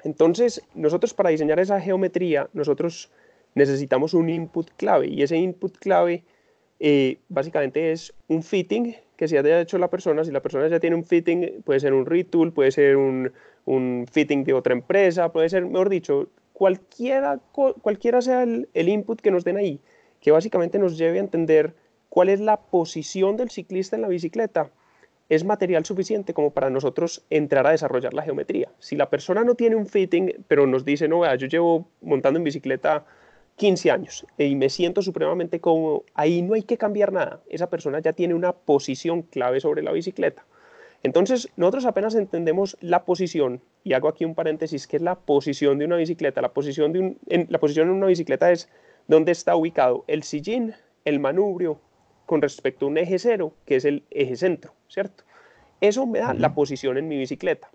Entonces, 0.03 0.63
nosotros 0.74 1.13
para 1.13 1.31
diseñar 1.31 1.59
esa 1.59 1.81
geometría, 1.81 2.50
nosotros 2.53 3.12
necesitamos 3.55 4.13
un 4.13 4.29
input 4.29 4.69
clave 4.77 5.07
y 5.07 5.21
ese 5.21 5.36
input 5.36 5.77
clave 5.77 6.24
eh, 6.79 7.17
básicamente 7.27 7.91
es 7.91 8.13
un 8.27 8.41
fitting 8.41 8.95
que 9.17 9.27
se 9.27 9.38
haya 9.38 9.59
hecho 9.59 9.77
la 9.77 9.89
persona. 9.89 10.24
Si 10.24 10.31
la 10.31 10.41
persona 10.41 10.67
ya 10.67 10.79
tiene 10.79 10.95
un 10.95 11.03
fitting, 11.03 11.63
puede 11.65 11.79
ser 11.79 11.93
un 11.93 12.05
retool, 12.05 12.53
puede 12.53 12.71
ser 12.71 12.95
un, 12.95 13.33
un 13.65 14.05
fitting 14.09 14.43
de 14.45 14.53
otra 14.53 14.74
empresa, 14.74 15.31
puede 15.31 15.50
ser, 15.50 15.65
mejor 15.65 15.89
dicho, 15.89 16.29
cualquiera, 16.53 17.39
cualquiera 17.81 18.21
sea 18.21 18.43
el, 18.43 18.69
el 18.74 18.89
input 18.89 19.19
que 19.19 19.31
nos 19.31 19.43
den 19.43 19.57
ahí, 19.57 19.81
que 20.21 20.31
básicamente 20.31 20.79
nos 20.79 20.97
lleve 20.97 21.17
a 21.17 21.21
entender 21.21 21.74
cuál 22.09 22.29
es 22.29 22.39
la 22.39 22.57
posición 22.57 23.36
del 23.36 23.50
ciclista 23.50 23.95
en 23.95 24.03
la 24.03 24.07
bicicleta 24.07 24.71
es 25.29 25.43
material 25.43 25.86
suficiente 25.86 26.33
como 26.33 26.51
para 26.51 26.69
nosotros 26.69 27.25
entrar 27.29 27.67
a 27.67 27.71
desarrollar 27.71 28.13
la 28.13 28.24
geometría. 28.24 28.71
Si 28.79 28.95
la 28.95 29.09
persona 29.09 29.43
no 29.43 29.55
tiene 29.55 29.75
un 29.75 29.86
fitting, 29.86 30.45
pero 30.47 30.67
nos 30.67 30.86
dice, 30.86 31.07
no, 31.07 31.19
vea, 31.19 31.36
yo 31.36 31.47
llevo 31.47 31.89
montando 32.01 32.38
en 32.38 32.45
bicicleta 32.45 33.05
15 33.57 33.91
años 33.91 34.25
y 34.37 34.55
me 34.55 34.69
siento 34.69 35.01
supremamente 35.01 35.59
cómodo, 35.59 36.05
ahí 36.13 36.41
no 36.41 36.53
hay 36.53 36.63
que 36.63 36.77
cambiar 36.77 37.11
nada. 37.11 37.41
Esa 37.49 37.69
persona 37.69 37.99
ya 37.99 38.13
tiene 38.13 38.33
una 38.33 38.53
posición 38.53 39.23
clave 39.23 39.59
sobre 39.59 39.81
la 39.81 39.91
bicicleta. 39.91 40.45
Entonces, 41.03 41.49
nosotros 41.57 41.85
apenas 41.85 42.15
entendemos 42.15 42.77
la 42.81 43.05
posición, 43.05 43.61
y 43.83 43.93
hago 43.93 44.07
aquí 44.07 44.25
un 44.25 44.35
paréntesis, 44.35 44.87
que 44.87 44.97
es 44.97 45.01
la 45.01 45.15
posición 45.15 45.79
de 45.79 45.85
una 45.85 45.97
bicicleta. 45.97 46.41
La 46.41 46.53
posición 46.53 46.93
de, 46.93 46.99
un, 46.99 47.17
en, 47.27 47.47
la 47.49 47.59
posición 47.59 47.87
de 47.87 47.93
una 47.93 48.07
bicicleta 48.07 48.51
es 48.51 48.69
donde 49.07 49.31
está 49.31 49.55
ubicado 49.55 50.03
el 50.07 50.23
sillín, 50.23 50.73
el 51.05 51.19
manubrio, 51.19 51.79
con 52.25 52.41
respecto 52.41 52.85
a 52.85 52.89
un 52.89 52.97
eje 52.97 53.19
cero, 53.19 53.53
que 53.65 53.77
es 53.77 53.85
el 53.85 54.03
eje 54.11 54.35
centro, 54.35 54.73
¿cierto? 54.87 55.23
Eso 55.81 56.05
me 56.05 56.19
da 56.19 56.33
la 56.33 56.53
posición 56.53 56.97
en 56.97 57.07
mi 57.07 57.17
bicicleta. 57.17 57.69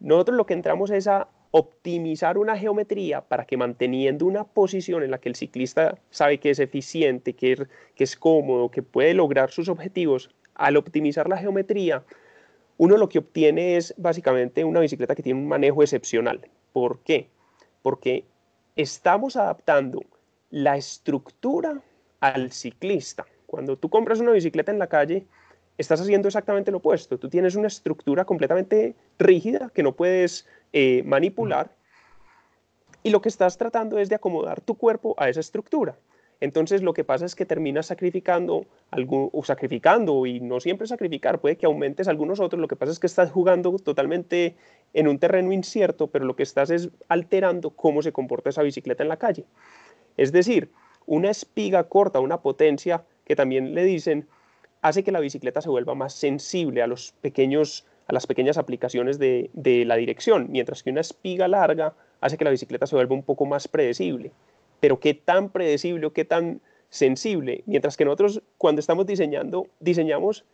Nosotros 0.00 0.36
lo 0.36 0.46
que 0.46 0.54
entramos 0.54 0.90
es 0.90 1.06
a 1.06 1.28
optimizar 1.58 2.36
una 2.36 2.54
geometría 2.54 3.22
para 3.22 3.46
que 3.46 3.56
manteniendo 3.56 4.26
una 4.26 4.44
posición 4.44 5.02
en 5.02 5.10
la 5.10 5.18
que 5.18 5.30
el 5.30 5.36
ciclista 5.36 5.98
sabe 6.10 6.38
que 6.38 6.50
es 6.50 6.58
eficiente, 6.58 7.32
que 7.32 7.52
es, 7.52 7.62
que 7.94 8.06
cómodo, 8.18 8.70
que 8.70 8.82
puede 8.82 9.14
lograr 9.14 9.50
sus 9.50 9.70
objetivos, 9.70 10.28
al 10.54 10.76
optimizar 10.76 11.30
la 11.30 11.38
geometría, 11.38 12.04
uno 12.76 12.98
lo 12.98 13.08
que 13.08 13.20
obtiene 13.20 13.78
es 13.78 13.94
básicamente 13.96 14.64
una 14.64 14.80
bicicleta 14.80 15.14
que 15.14 15.22
tiene 15.22 15.40
un 15.40 15.48
manejo 15.48 15.82
excepcional. 15.82 16.46
¿Por 16.74 16.98
qué? 16.98 17.30
Porque 17.80 18.26
estamos 18.76 19.36
adaptando 19.36 20.02
la 20.50 20.76
estructura 20.76 21.80
al 22.20 22.52
ciclista. 22.52 23.24
Cuando 23.46 23.78
tú 23.78 23.88
compras 23.88 24.20
una 24.20 24.32
bicicleta 24.32 24.72
en 24.72 24.78
la 24.78 24.88
calle, 24.88 25.26
estás 25.78 26.02
haciendo 26.02 26.28
exactamente 26.28 26.70
lo 26.70 26.78
opuesto. 26.78 27.18
Tú 27.18 27.30
tienes 27.30 27.54
una 27.54 27.68
estructura 27.68 28.26
completamente 28.26 28.94
rígida 29.18 29.70
que 29.74 29.82
no 29.82 29.96
puedes 29.96 30.46
eh, 30.78 31.02
manipular 31.06 31.74
y 33.02 33.08
lo 33.08 33.22
que 33.22 33.30
estás 33.30 33.56
tratando 33.56 33.98
es 33.98 34.10
de 34.10 34.16
acomodar 34.16 34.60
tu 34.60 34.74
cuerpo 34.74 35.14
a 35.16 35.30
esa 35.30 35.40
estructura. 35.40 35.96
Entonces 36.38 36.82
lo 36.82 36.92
que 36.92 37.02
pasa 37.02 37.24
es 37.24 37.34
que 37.34 37.46
terminas 37.46 37.86
sacrificando, 37.86 38.66
o 38.90 39.42
sacrificando, 39.42 40.26
y 40.26 40.40
no 40.40 40.60
siempre 40.60 40.86
sacrificar, 40.86 41.40
puede 41.40 41.56
que 41.56 41.64
aumentes 41.64 42.08
algunos 42.08 42.40
otros, 42.40 42.60
lo 42.60 42.68
que 42.68 42.76
pasa 42.76 42.92
es 42.92 42.98
que 42.98 43.06
estás 43.06 43.30
jugando 43.30 43.78
totalmente 43.78 44.54
en 44.92 45.08
un 45.08 45.18
terreno 45.18 45.50
incierto, 45.50 46.08
pero 46.08 46.26
lo 46.26 46.36
que 46.36 46.42
estás 46.42 46.68
es 46.68 46.90
alterando 47.08 47.70
cómo 47.70 48.02
se 48.02 48.12
comporta 48.12 48.50
esa 48.50 48.62
bicicleta 48.62 49.02
en 49.02 49.08
la 49.08 49.16
calle. 49.16 49.46
Es 50.18 50.30
decir, 50.30 50.70
una 51.06 51.30
espiga 51.30 51.84
corta, 51.84 52.20
una 52.20 52.42
potencia 52.42 53.02
que 53.24 53.34
también 53.34 53.74
le 53.74 53.84
dicen, 53.84 54.28
hace 54.82 55.02
que 55.02 55.12
la 55.12 55.20
bicicleta 55.20 55.62
se 55.62 55.70
vuelva 55.70 55.94
más 55.94 56.12
sensible 56.12 56.82
a, 56.82 56.86
los 56.86 57.12
pequeños, 57.22 57.86
a 58.06 58.12
las 58.12 58.26
pequeñas 58.26 58.56
aplicaciones 58.56 59.18
de, 59.18 59.50
la 59.86 59.96
dirección, 59.96 60.46
mientras 60.50 60.82
que 60.82 60.90
una 60.90 61.00
espiga 61.00 61.48
larga 61.48 61.94
hace 62.20 62.38
que 62.38 62.44
la 62.44 62.50
bicicleta 62.50 62.86
se 62.86 62.94
vuelva 62.94 63.14
un 63.14 63.22
poco 63.22 63.46
más 63.46 63.68
predecible. 63.68 64.32
Pero 64.80 65.00
qué 65.00 65.14
tan 65.14 65.50
predecible 65.50 66.06
o 66.06 66.12
qué 66.12 66.24
tan 66.24 66.60
sensible, 66.88 67.62
mientras 67.66 67.96
que 67.96 68.04
nosotros 68.04 68.42
cuando 68.58 68.80
estamos 68.80 69.06
diseñando, 69.06 69.66
diseñamos 69.80 70.44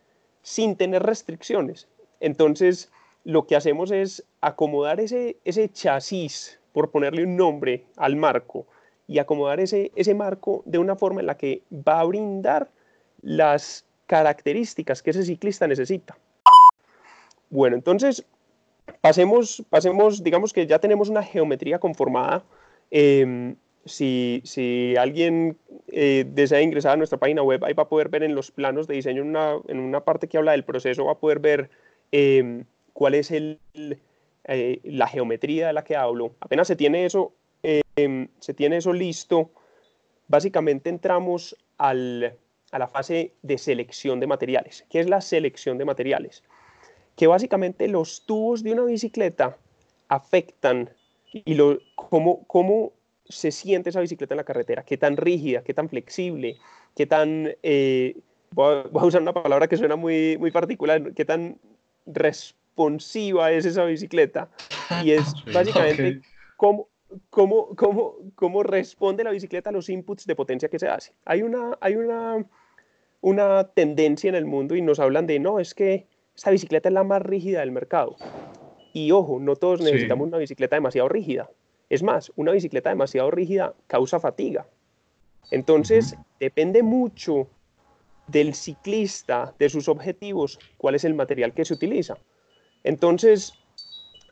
sin 0.41 0.75
tener 0.75 1.03
restricciones. 1.03 1.87
Entonces, 2.19 2.91
lo 3.23 3.45
que 3.45 3.55
hacemos 3.55 3.91
es 3.91 4.23
acomodar 4.41 4.99
ese, 4.99 5.37
chasis, 5.73 6.59
por 6.73 6.89
ponerle 6.89 7.23
un 7.23 7.37
nombre 7.37 7.85
al 7.97 8.15
marco, 8.15 8.65
y 9.07 9.19
acomodar 9.19 9.59
ese 9.59 10.15
marco 10.15 10.63
de 10.65 10.79
una 10.79 10.95
forma 10.95 11.21
en 11.21 11.27
la 11.27 11.37
que 11.37 11.61
va 11.71 11.99
a 11.99 12.05
brindar 12.05 12.71
las 13.21 13.85
características 14.07 15.03
que 15.03 15.11
ese 15.11 15.23
ciclista 15.23 15.67
necesita. 15.67 16.17
Bueno, 17.53 17.75
entonces 17.75 18.25
pasemos, 18.99 19.63
pasemos 19.69 20.23
digamos 20.23 20.53
que 20.53 20.65
ya 20.65 20.79
tenemos 20.79 21.09
una 21.09 21.21
geometría 21.21 21.77
conformada. 21.77 22.43
Em, 22.89 23.57
si, 23.85 24.95
alguien 24.97 25.55
eh, 25.87 26.25
desea 26.27 26.63
ingresar 26.63 26.93
a 26.93 26.97
nuestra 26.97 27.19
página 27.19 27.43
web, 27.43 27.63
ahí 27.63 27.73
va 27.73 27.83
a 27.83 27.89
poder 27.89 28.09
ver 28.09 28.23
en 28.23 28.33
los 28.33 28.49
planos 28.49 28.87
de 28.87 28.95
diseño, 28.95 29.21
en 29.21 29.27
una, 29.27 29.57
en 29.67 29.79
una 29.79 29.99
parte 30.03 30.27
que 30.27 30.39
habla 30.39 30.53
del 30.53 30.63
proceso, 30.63 31.05
va 31.05 31.11
a 31.11 31.19
poder 31.19 31.37
ver 31.37 31.69
em, 32.11 32.65
cuál 32.91 33.13
es 33.13 33.29
el, 33.29 33.59
eh, 34.45 34.79
la 34.83 35.07
geometría 35.07 35.67
de 35.67 35.73
la 35.73 35.83
que 35.83 35.95
hablo. 35.95 36.33
Apenas 36.39 36.67
se 36.67 36.75
tiene 36.75 37.05
eso, 37.05 37.33
em, 37.95 38.29
se 38.39 38.55
tiene 38.55 38.77
eso 38.77 38.93
listo, 38.93 39.51
básicamente 40.27 40.89
entramos 40.89 41.55
al, 41.77 42.35
a 42.71 42.79
la 42.79 42.87
fase 42.87 43.33
de 43.43 43.59
selección 43.59 44.19
de 44.19 44.25
materiales. 44.25 44.85
¿Qué 44.89 44.99
es 44.99 45.07
la 45.07 45.21
selección 45.21 45.77
de 45.77 45.85
materiales? 45.85 46.43
Que 47.15 47.27
básicamente 47.27 47.87
los 47.87 48.25
tubos 48.25 48.63
de 48.63 48.71
una 48.71 48.83
bicicleta 48.83 49.57
afectan 50.07 50.89
y 51.31 51.55
lo, 51.55 51.79
cómo, 51.95 52.43
cómo 52.45 52.93
se 53.25 53.51
siente 53.51 53.89
esa 53.89 54.01
bicicleta 54.01 54.33
en 54.33 54.37
la 54.37 54.43
carretera, 54.43 54.83
qué 54.83 54.97
tan 54.97 55.17
rígida, 55.17 55.63
qué 55.63 55.73
tan 55.73 55.89
flexible, 55.89 56.57
qué 56.95 57.05
tan, 57.05 57.55
eh, 57.63 58.15
voy, 58.51 58.83
a, 58.93 59.05
usar 59.05 59.21
una 59.21 59.33
palabra 59.33 59.67
que 59.67 59.77
suena 59.77 59.95
muy, 59.95 60.37
muy 60.37 60.51
particular, 60.51 61.13
qué 61.13 61.25
tan 61.25 61.57
responsiva 62.05 63.51
es 63.51 63.65
esa 63.65 63.85
bicicleta. 63.85 64.49
Y 65.03 65.11
es 65.11 65.33
básicamente 65.53 66.21
cómo, 66.57 66.87
cómo, 67.29 67.75
cómo, 67.75 68.15
cómo 68.35 68.63
responde 68.63 69.23
la 69.23 69.31
bicicleta 69.31 69.69
a 69.69 69.73
los 69.73 69.89
inputs 69.89 70.25
de 70.25 70.35
potencia 70.35 70.69
que 70.69 70.79
se 70.79 70.87
hace. 70.87 71.13
Hay 71.25 71.41
una, 71.41 71.77
hay 71.81 71.95
una 71.95 72.45
una 73.23 73.69
tendencia 73.69 74.27
en 74.27 74.35
el 74.35 74.45
mundo 74.45 74.75
y 74.75 74.81
nos 74.81 74.99
hablan 74.99 75.25
de, 75.25 75.39
no, 75.39 75.61
es 75.61 75.73
que 75.73 76.07
esta 76.35 76.51
bicicleta 76.51 76.89
es 76.89 76.93
la 76.93 77.03
más 77.03 77.21
rígida 77.21 77.59
del 77.59 77.71
mercado. 77.71 78.15
Y 78.93 79.11
ojo, 79.11 79.39
no 79.39 79.55
todos 79.55 79.81
necesitamos 79.81 80.27
una 80.27 80.37
bicicleta 80.37 80.75
demasiado 80.75 81.09
rígida. 81.09 81.49
Es 81.89 82.03
más, 82.03 82.31
una 82.35 82.51
bicicleta 82.51 82.89
demasiado 82.89 83.31
rígida 83.31 83.73
causa 83.87 84.19
fatiga. 84.19 84.67
Entonces, 85.51 86.15
depende 86.39 86.81
mucho 86.83 87.47
del 88.27 88.53
ciclista, 88.53 89.53
de 89.59 89.69
sus 89.69 89.87
objetivos, 89.87 90.59
cuál 90.77 90.95
es 90.95 91.03
el 91.03 91.13
material 91.13 91.53
que 91.53 91.65
se 91.65 91.73
utiliza. 91.73 92.17
Entonces, 92.83 93.53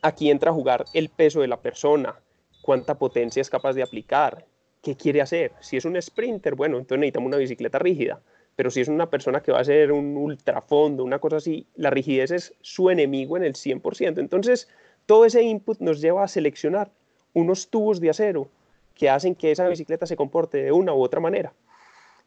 aquí 0.01 0.31
entra 0.31 0.51
a 0.51 0.53
jugar 0.53 0.86
el 0.93 1.10
peso 1.10 1.41
de 1.41 1.48
la 1.48 1.62
persona, 1.62 2.20
cuánta 2.62 2.98
potencia 2.98 3.41
es 3.41 3.50
capaz 3.50 3.74
de 3.74 3.84
aplicar, 3.84 4.46
qué 4.81 4.96
quiere 4.96 5.22
hacer. 5.22 5.51
Si 5.60 5.77
es 5.77 5.86
un 5.86 6.01
sprinter, 6.01 6.55
bueno, 6.55 6.77
entonces 6.77 7.00
necesitamos 7.00 7.27
una 7.27 7.38
bicicleta 7.38 7.79
rígida 7.79 8.22
pero 8.55 8.70
si 8.70 8.81
es 8.81 8.88
una 8.88 9.10
persona 9.10 9.41
que 9.41 9.51
va 9.51 9.60
a 9.60 9.63
ser 9.63 9.91
un 9.91 10.17
ultrafondo, 10.17 11.03
una 11.03 11.20
cosa 11.20 11.38
así, 11.38 11.65
la 11.75 11.89
rigidez 11.89 12.31
es 12.31 12.53
su 12.62 12.89
enemigo 12.89 13.38
en 13.38 13.43
el 13.43 13.53
100%. 13.53 14.20
Entonces, 14.20 14.67
todo 15.05 15.25
ese 15.25 15.41
input 15.43 15.79
nos 15.79 16.01
lleva 16.01 16.24
a 16.24 16.27
seleccionar 16.27 16.91
unos 17.34 17.70
tubos 17.70 18.00
de 18.00 18.10
acero 18.10 18.48
que 18.96 19.10
hacen 19.10 19.36
que 19.36 19.51
esa 19.51 19.67
bicicleta 19.67 20.05
se 20.05 20.15
comporte 20.15 20.62
de 20.62 20.72
una 20.72 20.93
u 20.93 21.01
otra 21.01 21.20
manera. 21.20 21.53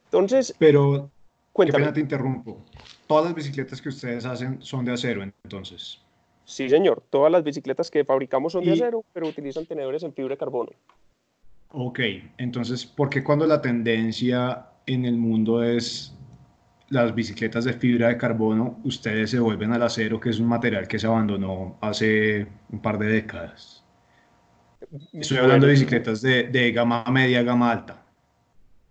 Entonces, 0.06 0.54
pero 0.58 1.10
cuéntame. 1.52 1.78
Qué 1.78 1.84
pena 1.84 1.94
te 1.94 2.00
interrumpo. 2.00 2.64
Todas 3.06 3.26
las 3.26 3.34
bicicletas 3.34 3.80
que 3.80 3.90
ustedes 3.90 4.24
hacen 4.24 4.60
son 4.62 4.84
de 4.84 4.92
acero, 4.92 5.22
entonces. 5.22 6.00
Sí, 6.44 6.68
señor. 6.68 7.02
Todas 7.10 7.30
las 7.30 7.44
bicicletas 7.44 7.90
que 7.90 8.04
fabricamos 8.04 8.52
son 8.52 8.64
de 8.64 8.72
acero, 8.72 9.04
pero 9.12 9.28
utilizan 9.28 9.66
tenedores 9.66 10.02
en 10.02 10.12
fibra 10.12 10.34
de 10.34 10.38
carbono. 10.38 10.72
Ok, 11.70 12.00
entonces, 12.38 12.86
¿por 12.86 13.10
qué 13.10 13.24
cuando 13.24 13.46
la 13.46 13.60
tendencia 13.60 14.66
en 14.86 15.04
el 15.04 15.16
mundo 15.16 15.62
es 15.62 16.14
las 16.88 17.14
bicicletas 17.14 17.64
de 17.64 17.72
fibra 17.72 18.08
de 18.08 18.16
carbono, 18.16 18.80
ustedes 18.84 19.30
se 19.30 19.40
vuelven 19.40 19.72
al 19.72 19.82
acero, 19.82 20.20
que 20.20 20.30
es 20.30 20.38
un 20.38 20.46
material 20.46 20.86
que 20.86 20.98
se 20.98 21.06
abandonó 21.06 21.78
hace 21.80 22.46
un 22.70 22.80
par 22.80 22.98
de 22.98 23.06
décadas. 23.06 23.84
Estoy 25.12 25.38
hablando 25.38 25.66
de 25.66 25.72
bicicletas 25.72 26.22
de, 26.22 26.72
gama 26.72 27.04
media, 27.10 27.42
gama 27.42 27.72
alta. 27.72 28.02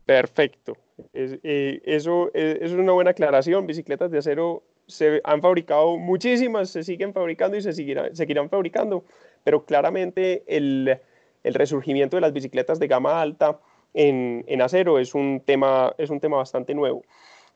Perfecto. 0.05 0.75
Eh, 1.13 1.81
eso, 1.85 2.29
eh, 2.33 2.57
eso, 2.61 2.73
es 2.75 2.79
una 2.79 2.91
buena 2.91 3.11
aclaración. 3.11 3.65
Bicicletas 3.65 4.11
de 4.11 4.17
acero 4.17 4.63
se 4.87 5.21
han 5.23 5.41
fabricado 5.41 5.97
muchísimas, 5.97 6.71
se 6.71 6.83
siguen 6.83 7.13
fabricando 7.13 7.55
y 7.55 7.61
se 7.61 7.71
seguirán, 7.71 8.13
seguirán 8.13 8.49
fabricando, 8.49 9.05
pero 9.43 9.65
claramente 9.65 10.43
el, 10.47 10.99
el 11.43 11.53
resurgimiento 11.53 12.17
de 12.17 12.21
las 12.21 12.33
bicicletas 12.33 12.79
de 12.79 12.87
gama 12.87 13.21
alta 13.21 13.59
en, 13.93 14.43
en 14.47 14.61
acero 14.61 14.99
es 14.99 15.13
un, 15.15 15.41
tema, 15.45 15.93
es 15.97 16.09
un 16.09 16.19
tema 16.19 16.37
bastante 16.37 16.73
nuevo. 16.73 17.03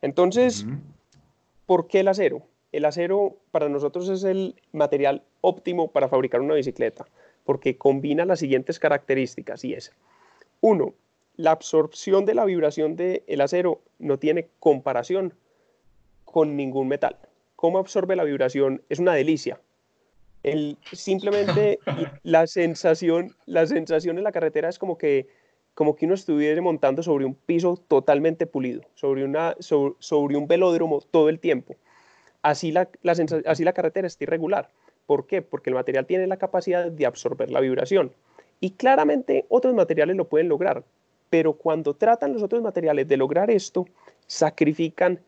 Entonces, 0.01 0.65
¿por 1.65 1.87
qué 1.87 2.01
el 2.01 2.07
acero? 2.07 2.43
El 2.71 2.85
acero 2.85 3.37
para 3.51 3.69
nosotros 3.69 4.09
es 4.09 4.23
el 4.23 4.55
material 4.71 5.23
óptimo 5.41 5.91
para 5.91 6.09
fabricar 6.09 6.41
una 6.41 6.53
bicicleta, 6.53 7.05
porque 7.43 7.77
combina 7.77 8.25
las 8.25 8.39
siguientes 8.39 8.79
características 8.79 9.63
y 9.63 9.73
es, 9.73 9.91
uno, 10.61 10.93
la 11.35 11.51
absorción 11.51 12.25
de 12.25 12.33
la 12.33 12.45
vibración 12.45 12.95
del 12.95 13.41
acero 13.41 13.81
no 13.99 14.17
tiene 14.17 14.49
comparación 14.59 15.33
con 16.25 16.55
ningún 16.57 16.87
metal. 16.87 17.17
¿Cómo 17.55 17.77
absorbe 17.77 18.15
la 18.15 18.23
vibración? 18.23 18.81
Es 18.89 18.99
una 18.99 19.13
delicia. 19.13 19.59
El, 20.43 20.77
simplemente 20.91 21.79
la 22.23 22.47
sensación, 22.47 23.35
la 23.45 23.65
sensación 23.65 24.17
en 24.17 24.23
la 24.23 24.31
carretera 24.31 24.69
es 24.69 24.77
como 24.79 24.97
que 24.97 25.27
como 25.77 25.95
que 25.95 26.07
uno 26.07 26.15
estuviera 26.15 26.59
montando 26.59 27.03
sobre 27.03 27.23
un 27.23 27.35
piso 27.35 27.79
totalmente 27.87 28.47
pulido, 28.47 28.81
sobre, 28.95 29.23
una, 29.23 29.55
sobre, 29.59 30.35
un 30.35 30.47
velódromo 30.47 31.01
todo 31.01 31.29
el 31.29 31.37
tiempo. 31.37 31.75
así 32.41 32.71
la, 32.71 32.89
así 33.45 33.63
la 33.63 33.73
carretera 33.73 34.07
está 34.07 34.23
irregular. 34.23 34.71
¿Por 35.05 35.27
qué? 35.27 35.43
Porque 35.43 35.69
el 35.69 35.75
material 35.75 36.07
tiene 36.07 36.25
la 36.25 36.37
capacidad 36.37 36.89
de 36.89 37.05
absorber 37.05 37.51
la 37.51 37.59
vibración. 37.59 38.11
Y 38.59 38.71
claramente 38.71 39.45
otros 39.49 39.75
materiales 39.75 40.15
lo 40.15 40.27
pueden 40.27 40.49
lograr, 40.49 40.83
pero 41.29 41.53
cuando 41.53 41.93
tratan 41.93 42.33
los 42.33 42.41
otros 42.41 42.63
materiales 42.63 43.07
de 43.07 43.17
lograr 43.17 43.51
esto, 43.51 43.85
sacrifican 44.25 45.19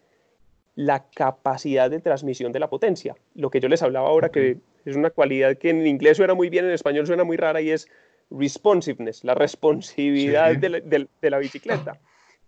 la 0.74 1.06
capacidad 1.12 1.91
de 1.91 2.00
transmisión 2.00 2.51
de 2.51 2.60
la 2.60 2.72
potencia. 2.72 3.15
Lo 3.36 3.51
que 3.51 3.60
yo 3.60 3.70
les 3.70 3.84
hablaba 3.84 4.08
ahora, 4.08 4.29
que 4.29 4.58
es 4.84 4.96
una 4.96 5.12
cualidad 5.12 5.58
que 5.58 5.70
en 5.70 5.86
inglés 5.86 6.18
suena 6.18 6.34
muy 6.34 6.50
bien, 6.50 6.65
en 6.65 6.72
español 6.72 7.06
suena 7.06 7.24
muy 7.24 7.38
rara, 7.38 7.62
y 7.62 7.70
es 7.70 7.88
responsiveness, 8.31 9.24
la 9.24 9.36
responsividad 9.36 10.55
de, 10.55 11.07
la, 11.29 11.38
bicicleta. 11.39 12.00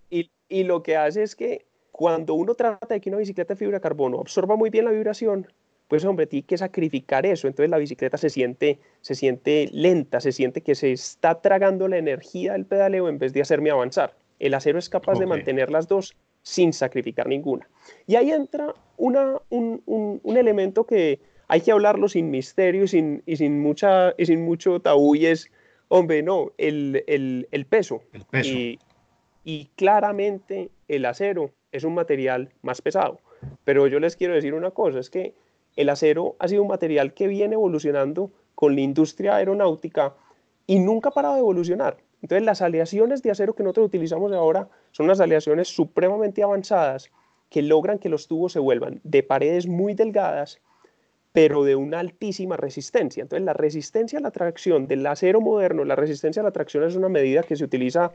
Y, 0.10 0.30
y, 0.50 0.64
lo 0.64 0.84
que 0.84 0.98
hace 0.98 1.24
es 1.24 1.36
que 1.36 1.66
cuando 1.92 2.34
uno 2.34 2.56
trata 2.56 2.94
de 2.96 3.02
que 3.02 3.10
una 3.10 3.18
bicicleta 3.18 3.54
de 3.54 3.58
fibra 3.58 3.78
de 3.78 3.82
carbono 3.82 4.20
absorba 4.20 4.56
muy 4.56 4.70
bien 4.70 4.86
la 4.86 4.92
vibración, 4.92 5.48
pues 5.92 6.06
hombre, 6.06 6.26
tiene 6.26 6.46
que 6.46 6.58
sacrificar 6.58 7.26
eso. 7.26 7.50
Entonces 7.50 7.70
la 7.70 7.78
bicicleta 7.78 8.18
se 8.18 8.30
siente, 8.30 8.80
se 9.02 9.14
siente 9.14 9.70
lenta, 9.74 10.22
se 10.22 10.32
siente 10.32 10.62
que 10.62 10.74
se 10.74 10.94
está 10.94 11.42
tragando 11.42 11.90
la 11.90 11.98
energía 11.98 12.54
del 12.54 12.66
pedaleo 12.66 13.10
en 13.10 13.20
vez 13.20 13.34
de 13.34 13.42
hacerme 13.42 13.72
avanzar. 13.72 14.16
El 14.40 14.54
acero 14.54 14.80
es 14.80 14.88
capaz 14.88 15.20
de 15.20 15.26
mantener 15.26 15.70
las 15.70 15.90
dos 15.90 16.16
sin 16.44 16.72
sacrificar 16.72 17.28
ninguna. 17.28 17.68
Y 18.08 18.16
ahí 18.16 18.32
entra 18.32 18.74
una, 18.96 19.38
un, 19.50 19.84
un, 19.86 20.38
elemento 20.38 20.86
que 20.86 21.20
hay 21.50 21.60
que 21.60 21.74
hablarlo 21.74 22.08
sin 22.08 22.32
misterio 22.32 22.88
sin, 22.88 23.22
y, 23.26 23.36
sin 23.36 23.60
mucha, 23.60 24.14
y 24.18 24.26
sin 24.26 24.46
mucho 24.46 24.80
tabú 24.80 25.16
y 25.16 25.26
es, 25.26 25.52
hombre, 25.92 26.24
no, 26.24 26.52
el, 26.58 27.04
el, 27.08 27.48
el 27.52 27.66
peso. 27.66 28.02
El 28.14 28.24
peso. 28.24 28.50
Y, 28.50 28.80
y 29.44 29.66
claramente 29.76 30.70
el 30.88 31.06
acero 31.06 31.52
es 31.72 31.84
un 31.84 31.94
material 31.94 32.50
más 32.62 32.82
pesado. 32.82 33.20
Pero 33.66 33.88
yo 33.88 34.00
les 34.00 34.16
quiero 34.16 34.34
decir 34.34 34.54
una 34.54 34.72
cosa, 34.72 35.00
es 35.00 35.10
que 35.10 35.34
el 35.76 35.90
acero 35.90 36.36
ha 36.40 36.48
sido 36.48 36.62
un 36.62 36.70
material 36.70 37.14
que 37.14 37.28
viene 37.28 37.56
evolucionando 37.56 38.32
con 38.56 38.76
la 38.76 38.82
industria 38.82 39.36
aeronáutica 39.36 40.16
y 40.66 40.80
nunca 40.80 41.10
ha 41.10 41.14
parado 41.14 41.34
de 41.36 41.42
evolucionar. 41.42 41.98
Entonces 42.22 42.46
las 42.46 42.62
aleaciones 42.62 43.22
de 43.22 43.32
acero 43.32 43.54
que 43.54 43.64
nosotros 43.64 43.88
utilizamos 43.88 44.32
ahora 44.32 44.70
son 44.92 45.08
unas 45.08 45.20
aleaciones 45.20 45.68
supremamente 45.68 46.44
avanzadas 46.44 47.12
que 47.50 47.62
logran 47.62 48.00
que 48.00 48.10
los 48.10 48.28
tubos 48.28 48.54
se 48.54 48.60
vuelvan 48.60 49.02
de 49.04 49.24
paredes 49.24 49.68
muy 49.68 49.94
delgadas, 49.94 50.62
pero 51.34 51.64
de 51.64 51.76
una 51.76 52.00
altísima 52.00 52.58
resistencia. 52.58 53.22
Entonces 53.22 53.46
la 53.46 53.54
resistencia 53.54 54.20
a 54.20 54.22
la 54.22 54.32
tracción 54.32 54.88
del 54.88 55.06
acero 55.08 55.40
moderno, 55.40 55.86
la 55.86 55.96
resistencia 55.96 56.42
a 56.42 56.46
la 56.46 56.52
tracción 56.52 56.84
es 56.84 56.96
una 56.96 57.10
medida 57.10 57.44
que 57.44 57.56
se 57.56 57.64
utiliza 57.64 58.12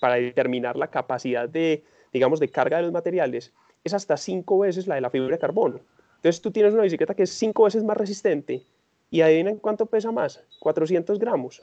para 0.00 0.14
determinar 0.14 0.76
la 0.76 0.88
capacidad 0.88 1.48
de, 1.48 1.84
digamos, 2.12 2.40
de 2.40 2.48
carga 2.48 2.76
de 2.76 2.84
los 2.84 2.92
materiales, 2.92 3.52
es 3.84 3.94
hasta 3.94 4.16
cinco 4.16 4.60
veces 4.60 4.86
la 4.86 4.94
de 4.94 5.00
la 5.00 5.10
fibra 5.10 5.30
de 5.30 5.38
carbono. 5.38 5.80
Entonces 6.16 6.40
tú 6.40 6.50
tienes 6.50 6.72
una 6.72 6.82
bicicleta 6.82 7.14
que 7.14 7.24
es 7.24 7.30
cinco 7.30 7.64
veces 7.64 7.84
más 7.84 7.96
resistente 7.96 8.64
y 9.10 9.20
adivinen 9.20 9.58
cuánto 9.58 9.86
pesa 9.86 10.12
más, 10.12 10.42
400 10.60 11.18
gramos. 11.18 11.62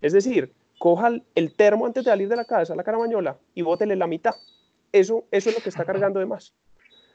Es 0.00 0.12
decir, 0.12 0.52
coja 0.78 1.10
el 1.34 1.54
termo 1.54 1.86
antes 1.86 2.04
de 2.04 2.10
salir 2.10 2.28
de 2.28 2.36
la 2.36 2.44
casa, 2.44 2.74
la 2.74 2.84
caramañola, 2.84 3.36
y 3.54 3.62
bótele 3.62 3.96
la 3.96 4.06
mitad. 4.06 4.34
Eso, 4.92 5.24
eso 5.30 5.50
es 5.50 5.56
lo 5.56 5.62
que 5.62 5.68
está 5.68 5.84
cargando 5.84 6.20
de 6.20 6.26
más. 6.26 6.54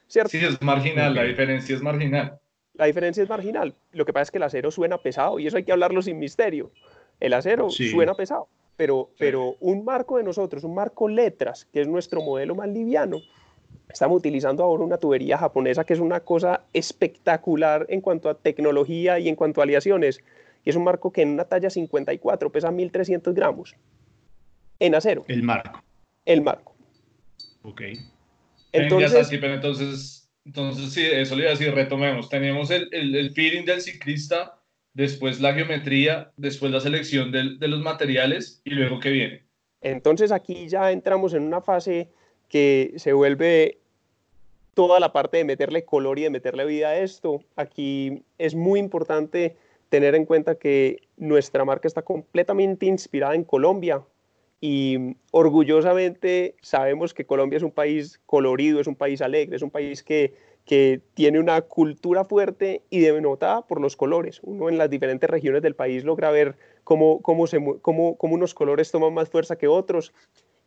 ¿Cierto? 0.08 0.30
Sí, 0.30 0.38
es 0.38 0.62
marginal, 0.62 1.16
la 1.16 1.24
diferencia 1.24 1.76
es 1.76 1.82
marginal. 1.82 2.40
La 2.74 2.86
diferencia 2.86 3.24
es 3.24 3.30
marginal. 3.30 3.74
Lo 3.92 4.06
que 4.06 4.14
pasa 4.14 4.24
es 4.24 4.32
que 4.32 4.38
el 4.38 4.44
acero 4.44 4.72
suena 4.72 4.98
pesado 4.98 5.40
y 5.40 5.48
eso 5.48 5.58
hay 5.58 5.64
que 5.64 5.72
hablarlo 5.72 6.02
sin 6.02 6.20
misterio. 6.20 6.72
El 7.20 7.34
acero 7.34 7.70
suena 7.70 8.14
pesado, 8.14 8.50
pero, 8.76 9.10
pero 9.18 9.56
un 9.62 9.86
marco 9.86 10.18
de 10.18 10.24
nosotros, 10.24 10.64
un 10.64 10.76
marco 10.76 11.08
letras, 11.08 11.66
que 11.72 11.82
es 11.82 11.88
nuestro 11.88 12.22
modelo 12.22 12.56
más 12.56 12.68
liviano, 12.68 13.22
Estamos 13.90 14.18
utilizando 14.18 14.64
ahora 14.64 14.84
una 14.84 14.98
tubería 14.98 15.38
japonesa 15.38 15.84
que 15.84 15.94
es 15.94 16.00
una 16.00 16.20
cosa 16.20 16.66
espectacular 16.74 17.86
en 17.90 18.02
cuanto 18.02 18.30
a 18.30 18.36
tecnología 18.36 19.20
y 19.20 19.30
en 19.30 19.36
cuanto 19.36 19.62
a 19.62 19.64
aleaciones. 19.64 20.22
Y 20.64 20.72
es 20.72 20.76
un 20.76 20.84
marco 20.84 21.12
que 21.12 21.22
en 21.22 21.30
una 21.30 21.46
talla 21.46 21.70
54 21.70 22.52
pesa 22.52 22.72
1300 22.72 23.34
gramos 23.34 23.76
en 24.80 24.96
acero. 24.96 25.24
El 25.28 25.44
marco. 25.44 25.84
El 26.26 26.42
marco. 26.42 26.76
Ok. 27.64 27.82
Entonces, 28.84 29.32
entonces, 29.32 30.30
entonces 30.46 30.94
sí, 30.94 31.06
eso 31.06 31.36
le 31.36 31.44
iba 31.44 31.52
a 31.52 31.54
decir, 31.56 31.74
retomemos. 31.74 32.30
Tenemos 32.30 32.72
el, 32.72 32.88
el, 32.92 33.32
feeling 33.32 33.66
del 33.66 33.82
ciclista, 33.82 34.60
después 34.94 35.40
la 35.40 35.54
geometría, 35.54 36.32
después 36.38 36.72
la 36.72 36.80
selección 36.80 37.32
de, 37.32 37.58
de 37.58 37.68
los 37.68 37.82
materiales 37.82 38.62
y 38.64 38.72
luego 38.72 39.00
qué 39.00 39.10
viene. 39.10 39.46
Entonces 39.82 40.32
aquí 40.32 40.68
ya 40.68 40.92
entramos 40.92 41.34
en 41.34 41.44
una 41.44 41.62
fase 41.62 42.10
que 42.50 42.94
se 42.98 43.14
vuelve 43.14 43.80
toda 44.74 45.00
la 45.00 45.14
parte 45.14 45.38
de 45.38 45.46
meterle 45.46 45.86
color 45.86 46.20
y 46.20 46.24
de 46.24 46.30
meterle 46.30 46.66
vida 46.66 46.90
a 46.90 46.98
esto. 46.98 47.44
Aquí 47.56 48.24
es 48.38 48.56
muy 48.56 48.80
importante 48.80 49.56
tener 49.90 50.16
en 50.16 50.26
cuenta 50.26 50.56
que 50.56 50.98
nuestra 51.18 51.66
marca 51.66 51.88
está 51.88 52.02
completamente 52.02 52.86
inspirada 52.86 53.36
en 53.36 53.44
Colombia 53.44 54.04
y 54.68 55.16
orgullosamente 55.30 56.56
sabemos 56.60 57.14
que 57.14 57.28
Colombia 57.28 57.58
es 57.58 57.62
un 57.62 57.70
país 57.70 58.20
colorido, 58.26 58.80
es 58.80 58.88
un 58.88 58.96
país 58.96 59.22
alegre, 59.22 59.58
es 59.58 59.62
un 59.62 59.70
país 59.70 60.02
que, 60.02 60.34
que 60.66 61.02
tiene 61.14 61.40
una 61.40 61.62
cultura 61.62 62.26
fuerte 62.26 62.82
y 62.90 63.02
denotada 63.02 63.62
por 63.68 63.80
los 63.80 63.96
colores. 63.96 64.40
Uno 64.42 64.68
en 64.68 64.80
las 64.80 64.90
diferentes 64.90 65.30
regiones 65.30 65.62
del 65.62 65.76
país 65.76 66.04
logra 66.04 66.32
ver 66.32 66.56
cómo, 66.84 67.22
cómo, 67.22 67.46
se, 67.46 67.60
cómo, 67.84 68.16
cómo 68.18 68.34
unos 68.34 68.56
colores 68.56 68.90
toman 68.90 69.14
más 69.14 69.30
fuerza 69.30 69.56
que 69.56 69.68
otros 69.68 70.14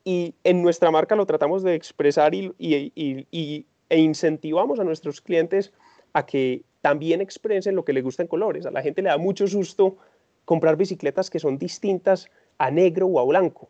y 0.05 0.37
en 0.45 0.63
nuestra 0.63 0.93
marca 0.93 1.17
lo 1.17 1.27
tratamos 1.27 1.65
de 1.65 1.75
expresar 1.75 2.37
y, 2.37 2.55
y, 2.57 3.67
e 3.89 3.99
incentivamos 3.99 4.79
a 4.79 4.85
nuestros 4.85 5.21
clientes 5.21 5.73
a 6.13 6.25
que 6.25 6.63
también 6.83 7.21
expresen 7.21 7.75
lo 7.75 7.85
que 7.85 7.95
les 7.95 8.05
gusta 8.05 8.23
en 8.23 8.29
colores. 8.29 8.65
A 8.65 8.71
la 8.71 8.83
gente 8.83 9.03
le 9.03 9.09
da 9.09 9.19
mucho 9.19 9.49
susto 9.49 9.97
comprar 10.45 10.77
bicicletas 10.77 11.31
que 11.31 11.41
son 11.41 11.59
distintas 11.59 12.31
a 12.59 12.71
negro 12.71 13.09
o 13.09 13.19
a 13.19 13.25
blanco. 13.25 13.69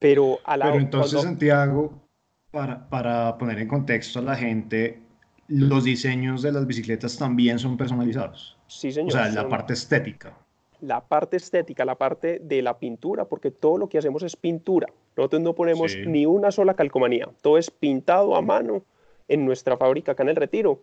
Pero, 0.00 0.40
a 0.44 0.56
la, 0.56 0.64
Pero 0.64 0.78
entonces, 0.78 1.22
Santiago, 1.22 1.92
para, 2.50 2.88
para 2.88 3.38
poner 3.38 3.60
en 3.60 3.68
contexto 3.68 4.18
a 4.18 4.22
la 4.22 4.34
gente, 4.34 5.00
los 5.46 5.84
diseños 5.84 6.42
de 6.42 6.50
las 6.50 6.66
bicicletas 6.66 7.16
también 7.16 7.60
son 7.60 7.76
personalizados. 7.76 8.58
Sí, 8.66 8.90
señor. 8.90 9.10
O 9.10 9.12
sea, 9.12 9.28
la 9.28 9.48
parte 9.48 9.74
estética 9.74 10.34
la 10.80 11.00
parte 11.00 11.36
estética, 11.36 11.84
la 11.84 11.96
parte 11.96 12.38
de 12.38 12.62
la 12.62 12.78
pintura, 12.78 13.24
porque 13.26 13.50
todo 13.50 13.78
lo 13.78 13.88
que 13.88 13.98
hacemos 13.98 14.22
es 14.22 14.36
pintura. 14.36 14.88
Nosotros 15.16 15.42
no 15.42 15.54
ponemos 15.54 15.94
ni 16.06 16.26
una 16.26 16.50
sola 16.50 16.74
calcomanía, 16.74 17.28
todo 17.42 17.58
es 17.58 17.70
pintado 17.70 18.34
a 18.34 18.42
mano 18.42 18.82
en 19.28 19.44
nuestra 19.44 19.76
fábrica 19.76 20.12
acá 20.12 20.22
en 20.22 20.30
el 20.30 20.36
Retiro. 20.36 20.80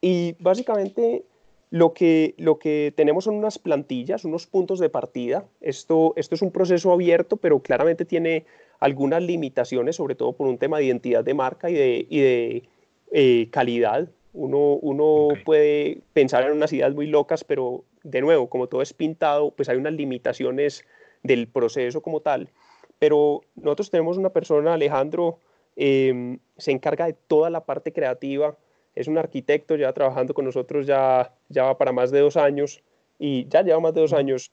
Y 0.00 0.36
básicamente 0.38 1.24
lo 1.72 1.94
que, 1.94 2.34
lo 2.36 2.58
que 2.58 2.92
tenemos 2.94 3.24
son 3.24 3.36
unas 3.36 3.58
plantillas, 3.58 4.26
unos 4.26 4.46
puntos 4.46 4.78
de 4.78 4.90
partida. 4.90 5.46
Esto, 5.62 6.12
esto 6.16 6.34
es 6.34 6.42
un 6.42 6.52
proceso 6.52 6.92
abierto, 6.92 7.38
pero 7.38 7.60
claramente 7.60 8.04
tiene 8.04 8.44
algunas 8.78 9.22
limitaciones, 9.22 9.96
sobre 9.96 10.14
todo 10.14 10.34
por 10.34 10.48
un 10.48 10.58
tema 10.58 10.76
de 10.76 10.84
identidad 10.84 11.24
de 11.24 11.32
marca 11.32 11.70
y 11.70 11.72
de, 11.72 12.06
y 12.10 12.20
de 12.20 12.62
eh, 13.10 13.48
calidad. 13.50 14.06
Uno, 14.34 14.74
uno 14.82 15.28
puede 15.46 16.00
pensar 16.12 16.44
en 16.44 16.52
unas 16.52 16.74
ideas 16.74 16.94
muy 16.94 17.06
locas, 17.06 17.42
pero 17.42 17.84
de 18.02 18.20
nuevo, 18.20 18.50
como 18.50 18.66
todo 18.66 18.82
es 18.82 18.92
pintado, 18.92 19.52
pues 19.52 19.70
hay 19.70 19.78
unas 19.78 19.94
limitaciones 19.94 20.84
del 21.22 21.48
proceso 21.48 22.02
como 22.02 22.20
tal. 22.20 22.50
Pero 22.98 23.40
nosotros 23.54 23.90
tenemos 23.90 24.18
una 24.18 24.28
persona, 24.28 24.74
Alejandro, 24.74 25.38
em, 25.76 26.38
se 26.58 26.70
encarga 26.70 27.06
de 27.06 27.14
toda 27.14 27.48
la 27.48 27.64
parte 27.64 27.94
creativa, 27.94 28.58
es 28.94 29.08
un 29.08 29.18
arquitecto, 29.18 29.76
ya 29.76 29.92
trabajando 29.92 30.34
con 30.34 30.44
nosotros 30.44 30.86
ya, 30.86 31.32
ya 31.48 31.64
va 31.64 31.78
para 31.78 31.92
más 31.92 32.10
de 32.10 32.20
dos 32.20 32.36
años 32.36 32.82
y 33.18 33.46
ya 33.48 33.62
lleva 33.62 33.80
más 33.80 33.94
de 33.94 34.00
dos 34.00 34.12
años. 34.12 34.50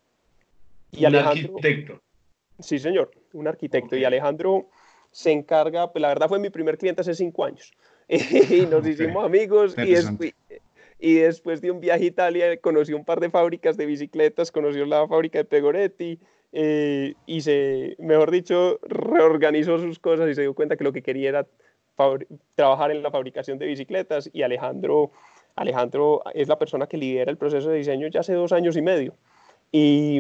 Y 0.92 1.06
un 1.06 1.16
arquitecto. 1.16 2.02
Sí, 2.60 2.80
señor, 2.80 3.12
un 3.34 3.48
arquitecto. 3.48 3.96
Y 3.96 4.04
Alejandro 4.04 4.68
se 5.12 5.32
encarga, 5.32 5.92
pues 5.92 6.02
la 6.02 6.10
verdad 6.10 6.28
fue 6.28 6.40
mi 6.40 6.50
primer 6.50 6.78
cliente 6.78 7.02
hace 7.02 7.14
cinco 7.14 7.46
años. 7.46 7.72
y 8.08 8.66
nos 8.66 8.88
hicimos 8.88 9.24
amigos 9.24 9.76
y, 9.78 9.92
después, 9.92 10.34
y 11.00 11.14
después 11.16 11.62
de 11.62 11.72
un 11.72 11.80
viaje 11.80 12.04
a 12.04 12.08
Italia 12.08 12.58
conoció 12.58 12.98
un 12.98 13.06
par 13.06 13.20
de 13.20 13.30
fábricas 13.30 13.78
de 13.78 13.86
bicicletas, 13.86 14.52
conoció 14.52 14.86
la 14.86 15.08
fábrica 15.08 15.38
de 15.38 15.46
Pegoretti 15.46 16.20
eh, 16.52 17.14
y 17.28 17.42
se, 17.42 17.96
mejor 18.00 18.32
dicho, 18.32 18.80
reorganizó 18.82 19.78
sus 19.78 20.00
cosas 20.00 20.30
y 20.30 20.36
se 20.36 20.42
dio 20.42 20.56
cuenta 20.56 20.76
que 20.76 20.84
lo 20.84 20.92
que 20.92 21.04
quería 21.04 21.30
era 21.30 21.48
trabajar 22.56 22.92
en 22.92 23.04
la 23.04 23.12
fabricación 23.12 23.58
de 23.58 23.66
bicicletas 23.66 24.30
y 24.34 24.44
Alejandro, 24.44 25.12
Alejandro 25.56 26.22
es 26.34 26.48
la 26.48 26.58
persona 26.58 26.88
que 26.88 26.98
lidera 26.98 27.32
el 27.32 27.38
proceso 27.38 27.70
de 27.70 27.78
diseño 27.78 28.08
ya 28.08 28.22
hace 28.22 28.34
dos 28.34 28.52
años 28.52 28.78
y 28.78 28.82
medio. 28.82 29.14
Y 29.72 30.20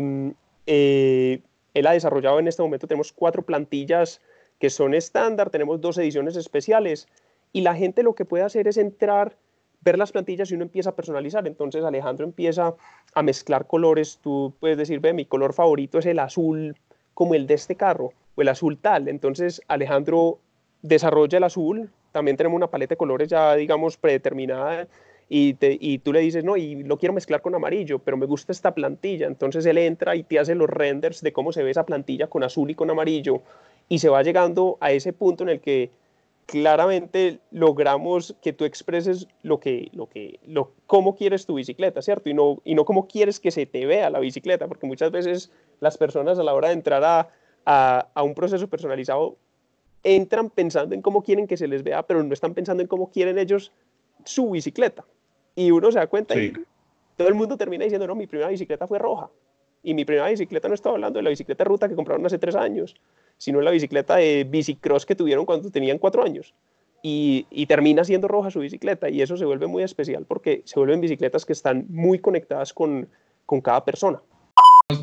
eh, 0.65 1.42
él 1.74 1.88
ha 1.88 1.94
desarrollado 1.94 2.39
en 2.39 2.48
este 2.48 2.62
momento, 2.62 2.88
tenemos 2.88 3.13
cuatro 3.13 3.42
plantillas 3.42 4.22
que 4.60 4.70
son 4.70 4.94
estándar, 4.94 5.50
tenemos 5.50 5.80
dos 5.82 5.98
ediciones 5.98 6.36
especiales 6.36 7.08
y 7.54 7.62
la 7.62 7.76
gente 7.76 8.04
lo 8.04 8.13
que 8.13 8.26
puede 8.26 8.44
hacer 8.44 8.68
es 8.68 8.78
entrar 8.78 9.36
ver 9.82 9.98
las 9.98 10.12
plantillas 10.12 10.52
y 10.52 10.56
uno 10.56 10.63
empieza 10.63 10.92
a 10.92 10.96
personalizar. 10.96 11.48
Entonces 11.48 11.84
Alejandro 11.84 12.26
empieza 12.26 12.76
a 13.13 13.24
mezclar 13.24 13.65
colores. 13.68 14.20
Tú 14.22 14.54
puedes 14.60 14.78
decir, 14.78 15.00
ve, 15.00 15.13
mi 15.13 15.26
color 15.26 15.54
favorito 15.54 16.00
es 16.00 16.06
el 16.06 16.20
azul 16.20 16.76
como 17.13 17.36
el 17.36 17.48
de 17.48 17.54
este 17.54 17.76
carro 17.76 18.12
o 18.36 18.42
el 18.42 18.50
azul 18.50 18.78
tal. 18.78 19.08
Entonces 19.08 19.62
Alejandro 19.68 20.39
desarrolla 20.82 21.38
el 21.38 21.44
azul 21.44 21.89
también 22.12 22.38
tenemos 22.38 22.58
una 22.58 22.68
paleta 22.68 22.94
de 22.94 22.98
colores 22.98 23.28
ya, 23.28 23.56
digamos, 23.56 23.98
predeterminada 23.98 24.88
y, 25.28 25.54
te, 25.54 25.78
y, 25.80 26.00
tú 26.00 26.12
le 26.12 26.22
dices, 26.22 26.44
no, 26.44 26.58
y 26.58 26.84
lo 26.84 26.98
quiero 26.98 27.13
mezclar 27.13 27.42
con 27.42 27.54
amarillo, 27.54 28.00
pero 28.00 28.18
me 28.18 28.26
gusta 28.26 28.52
esta 28.52 28.74
plantilla. 28.74 29.28
Entonces 29.28 29.65
él 29.68 29.78
entra 29.78 30.15
y 30.15 30.24
te 30.24 30.39
hace 30.39 30.56
los 30.56 30.70
renders 30.70 31.22
de 31.22 31.32
cómo 31.32 31.52
se 31.52 31.62
ve 31.62 31.70
esa 31.70 31.86
plantilla 31.86 32.28
con 32.28 32.44
azul 32.44 32.72
y 32.72 32.76
con 32.76 32.89
amarillo 32.89 33.44
y 33.88 34.00
se 34.00 34.10
va 34.10 34.24
llegando 34.24 34.78
a 34.80 34.92
ese 34.92 35.13
punto 35.13 35.44
en 35.44 35.50
el 35.50 35.62
que 35.62 35.92
claramente 36.48 37.39
logramos 37.52 38.36
que 38.42 38.54
tú 38.54 38.65
expreses 38.65 39.28
lo 39.44 39.60
que, 39.60 39.89
lo 39.94 40.08
que, 40.10 40.39
lo, 40.48 40.72
cómo 40.88 41.15
quieres 41.15 41.46
tu 41.46 41.56
bicicleta, 41.56 42.02
¿cierto? 42.02 42.28
Y 42.28 42.34
no, 42.34 42.60
y 42.63 42.74
no 42.74 42.86
cómo 42.86 43.08
quieres 43.08 43.39
que 43.39 43.52
se 43.52 43.68
te 43.68 43.86
vea 43.86 44.10
la 44.10 44.20
bicicleta, 44.20 44.68
porque 44.68 44.88
muchas 44.88 45.12
veces 45.12 45.52
las 45.80 46.00
personas 46.00 46.39
a 46.39 46.44
la 46.44 46.56
hora 46.56 46.70
de 46.70 46.74
entrar 46.74 47.04
a, 47.04 47.30
a, 47.68 48.08
a 48.15 48.24
un 48.24 48.34
proceso 48.34 48.68
personalizado 48.68 49.38
entran 50.04 50.50
pensando 50.50 50.96
en 50.96 51.02
cómo 51.02 51.24
quieren 51.24 51.48
que 51.48 51.58
se 51.58 51.68
les 51.68 51.84
vea, 51.84 52.04
pero 52.04 52.24
no 52.24 52.34
están 52.34 52.54
pensando 52.54 52.82
en 52.82 52.88
cómo 52.88 53.12
quieren 53.12 53.38
ellos 53.38 53.72
su 54.26 54.50
bicicleta. 54.50 55.06
Y 55.56 55.72
uno 55.72 55.92
se 55.92 56.00
da 56.00 56.08
cuenta 56.08 56.40
y 56.40 56.54
todo 57.18 57.28
el 57.28 57.36
mundo 57.36 57.58
termina 57.58 57.84
diciendo, 57.84 58.08
no, 58.08 58.16
mi 58.16 58.28
primera 58.28 58.50
bicicleta 58.50 58.88
fue 58.88 59.00
roja. 59.00 59.30
Y 59.84 59.94
mi 59.94 60.06
primera 60.06 60.30
bicicleta 60.30 60.68
no 60.68 60.74
estaba 60.74 60.96
hablando 60.96 61.20
de 61.20 61.24
la 61.24 61.30
bicicleta 61.30 61.64
ruta 61.64 61.88
que 61.90 61.96
compraron 61.96 62.26
hace 62.26 62.38
tres 62.38 62.56
años, 62.56 62.96
sino 63.38 63.62
la 63.62 63.72
bicicleta 63.72 64.18
de 64.18 64.46
bicicross 64.46 65.06
que 65.06 65.16
tuvieron 65.16 65.46
cuando 65.46 65.70
tenían 65.70 65.98
cuatro 65.98 66.24
años. 66.24 66.54
Y, 67.02 67.46
y, 67.50 67.66
termina 67.66 68.04
siendo 68.04 68.28
roja 68.28 68.52
su 68.52 68.60
bicicleta 68.60 69.10
y 69.10 69.22
eso 69.22 69.38
se 69.38 69.46
vuelve 69.46 69.68
muy 69.68 69.84
especial 69.84 70.26
porque 70.26 70.64
se 70.66 70.78
vuelven 70.78 71.00
bicicletas 71.00 71.46
que 71.46 71.54
están 71.54 71.86
muy 71.88 72.20
conectadas 72.20 72.74
con, 72.74 73.08
con 73.46 73.62
cada 73.62 73.86
persona. 73.86 74.22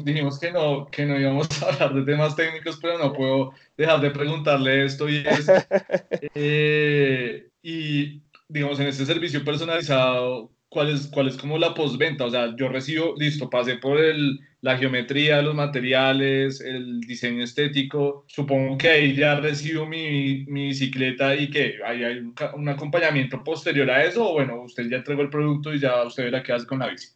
Dijimos 0.02 0.40
que 0.40 0.50
no, 0.50 0.86
que 0.86 1.06
no 1.06 1.18
íbamos 1.18 1.62
a 1.62 1.68
hablar 1.68 1.94
de 1.94 2.02
temas 2.02 2.34
técnicos, 2.34 2.76
pero 2.82 2.98
no 2.98 3.12
puedo 3.12 3.52
dejar 3.76 4.00
de 4.00 4.10
preguntarle 4.10 4.84
esto 4.84 5.08
y 5.08 5.18
es, 5.18 5.46
eh, 6.34 7.48
y 7.62 8.20
digamos, 8.48 8.80
en 8.80 8.88
este 8.88 9.06
servicio 9.06 9.44
personalizado, 9.44 10.50
¿cuál 10.68 10.90
es, 10.90 11.06
cuál 11.06 11.28
es 11.28 11.36
como 11.36 11.56
la 11.56 11.72
postventa? 11.72 12.24
O 12.24 12.30
sea, 12.30 12.52
yo 12.56 12.68
recibo, 12.68 13.14
listo, 13.16 13.48
pasé 13.48 13.76
por 13.76 14.00
el, 14.00 14.40
la 14.60 14.76
geometría 14.76 15.40
los 15.40 15.54
materiales, 15.54 16.60
el 16.60 17.00
diseño 17.02 17.44
estético, 17.44 18.24
supongo 18.26 18.76
que 18.78 18.88
ahí 18.88 19.14
ya 19.14 19.38
recibo 19.38 19.86
mi, 19.86 20.44
mi 20.46 20.66
bicicleta 20.68 21.36
y 21.36 21.48
que 21.48 21.76
hay, 21.84 22.02
hay 22.02 22.18
un, 22.18 22.34
un, 22.54 22.68
acompañamiento 22.68 23.44
posterior 23.44 23.88
a 23.88 24.04
eso, 24.04 24.30
o 24.30 24.32
bueno, 24.32 24.62
usted 24.62 24.88
ya 24.90 24.96
entregó 24.96 25.22
el 25.22 25.30
producto 25.30 25.72
y 25.72 25.78
ya 25.78 26.02
usted 26.02 26.24
verá 26.24 26.42
qué 26.42 26.52
hace 26.52 26.66
con 26.66 26.80
la 26.80 26.88
bici. 26.88 27.08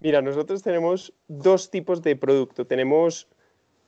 Mira, 0.00 0.22
nosotros 0.22 0.62
tenemos 0.62 1.12
dos 1.26 1.70
tipos 1.70 2.02
de 2.02 2.14
producto. 2.14 2.66
Tenemos 2.66 3.28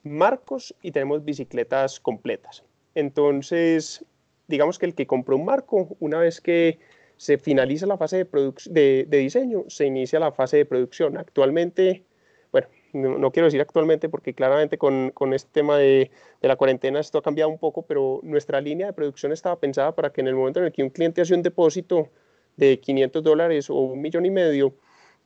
marcos 0.02 0.74
y 0.82 0.90
tenemos 0.90 1.24
bicicletas 1.24 2.00
completas. 2.00 2.64
Entonces, 2.94 4.04
digamos 4.48 4.78
que 4.78 4.86
el 4.86 4.94
que 4.94 5.06
compró 5.06 5.36
un 5.36 5.44
marco, 5.44 5.96
una 6.00 6.18
vez 6.18 6.40
que 6.40 6.80
se 7.16 7.38
finaliza 7.38 7.86
la 7.86 7.96
fase 7.96 8.24
de, 8.24 8.52
de, 8.70 9.06
de 9.08 9.18
diseño, 9.18 9.64
se 9.68 9.86
inicia 9.86 10.18
la 10.18 10.32
fase 10.32 10.56
de 10.56 10.64
producción. 10.64 11.16
Actualmente, 11.16 12.04
bueno, 12.50 12.66
no, 12.92 13.18
no 13.18 13.30
quiero 13.30 13.46
decir 13.46 13.60
actualmente 13.60 14.08
porque 14.08 14.34
claramente 14.34 14.78
con, 14.78 15.10
con 15.10 15.32
este 15.32 15.50
tema 15.52 15.76
de, 15.76 16.10
de, 16.40 16.48
la 16.48 16.56
cuarentena 16.56 16.98
esto 16.98 17.18
ha 17.18 17.22
cambiado 17.22 17.50
un 17.50 17.58
poco, 17.58 17.82
pero 17.82 18.18
nuestra 18.24 18.60
línea 18.60 18.88
de 18.88 18.92
producción 18.94 19.30
estaba 19.32 19.60
pensada 19.60 19.94
para 19.94 20.10
que 20.10 20.22
en 20.22 20.28
el 20.28 20.34
momento 20.34 20.58
en 20.58 20.66
el 20.66 20.72
que 20.72 20.82
un 20.82 20.90
cliente 20.90 21.20
hace 21.20 21.34
un 21.34 21.42
depósito 21.42 22.08
de 22.56 22.80
500 22.80 23.22
dólares 23.22 23.70
o 23.70 23.74
un 23.74 24.00
millón 24.00 24.26
y 24.26 24.30
medio, 24.30 24.74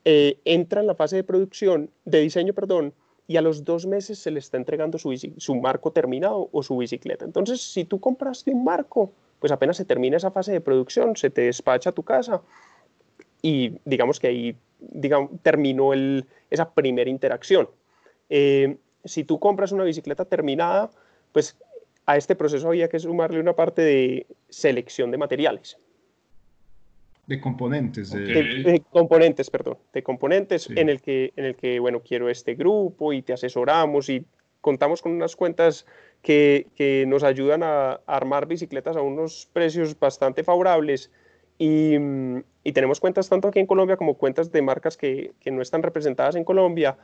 eh, 0.04 0.38
entra 0.44 0.80
en 0.80 0.86
la 0.86 0.94
fase 0.94 1.16
de 1.16 1.24
producción, 1.24 1.90
de 2.04 2.20
diseño, 2.20 2.54
perdón, 2.54 2.92
y 3.26 3.36
a 3.36 3.42
los 3.42 3.64
dos 3.64 3.86
meses 3.86 4.18
se 4.18 4.30
le 4.30 4.38
está 4.38 4.56
entregando 4.56 4.98
su, 4.98 5.16
su, 5.38 5.54
marco 5.54 5.92
terminado 5.92 6.50
o 6.52 6.62
su 6.62 6.76
bicicleta. 6.76 7.24
Entonces, 7.24 7.62
si 7.62 7.84
tú 7.84 7.98
compraste 7.98 8.50
un 8.50 8.64
marco, 8.64 9.12
pues 9.40 9.50
apenas 9.50 9.78
se 9.78 9.84
termina 9.84 10.18
esa 10.18 10.30
fase 10.30 10.52
de 10.52 10.60
producción, 10.60 11.16
se 11.16 11.30
te 11.30 11.42
despacha 11.42 11.90
a 11.90 11.92
tu 11.92 12.02
casa 12.02 12.42
y 13.40 13.78
digamos 13.84 14.20
que 14.20 14.26
ahí 14.26 14.56
digamos, 14.90 15.30
terminó 15.42 15.92
el, 15.92 16.26
esa 16.50 16.70
primera 16.70 17.10
interacción. 17.10 17.68
Eh, 18.28 18.76
si 19.04 19.24
tú 19.24 19.38
compras 19.38 19.72
una 19.72 19.84
bicicleta 19.84 20.24
terminada, 20.24 20.90
pues 21.32 21.56
a 22.06 22.16
este 22.16 22.34
proceso 22.34 22.68
había 22.68 22.88
que 22.88 22.98
sumarle 22.98 23.40
una 23.40 23.54
parte 23.54 23.82
de 23.82 24.26
selección 24.48 25.10
de 25.10 25.18
materiales. 25.18 25.78
De 27.26 27.40
componentes. 27.40 28.10
De... 28.10 28.20
De, 28.20 28.62
de 28.62 28.82
componentes, 28.90 29.50
perdón. 29.50 29.78
De 29.92 30.02
componentes 30.02 30.64
sí. 30.64 30.74
en, 30.76 30.88
el 30.88 31.00
que, 31.00 31.32
en 31.36 31.46
el 31.46 31.56
que, 31.56 31.80
bueno, 31.80 32.00
quiero 32.00 32.28
este 32.28 32.54
grupo 32.54 33.12
y 33.12 33.22
te 33.22 33.32
asesoramos 33.32 34.08
y 34.08 34.26
contamos 34.60 35.02
con 35.02 35.12
unas 35.12 35.36
cuentas 35.36 35.86
que, 36.22 36.66
que 36.74 37.04
nos 37.06 37.22
ayudan 37.22 37.62
a, 37.62 37.92
a, 37.92 38.00
armar 38.06 38.46
bicicletas 38.46 38.96
a 38.96 39.02
unos 39.02 39.48
precios 39.52 39.98
bastante 39.98 40.42
favorables. 40.44 41.10
Y, 41.58 41.94
y, 42.64 42.72
tenemos 42.72 42.98
cuentas 42.98 43.28
tanto 43.28 43.48
aquí 43.48 43.60
en 43.60 43.66
Colombia 43.66 43.96
como 43.96 44.14
cuentas 44.14 44.50
de 44.50 44.60
marcas 44.60 44.96
que, 44.96 45.32
que 45.40 45.50
no 45.50 45.62
están 45.62 45.82
representadas 45.82 46.34
en 46.34 46.44
Colombia, 46.44 46.96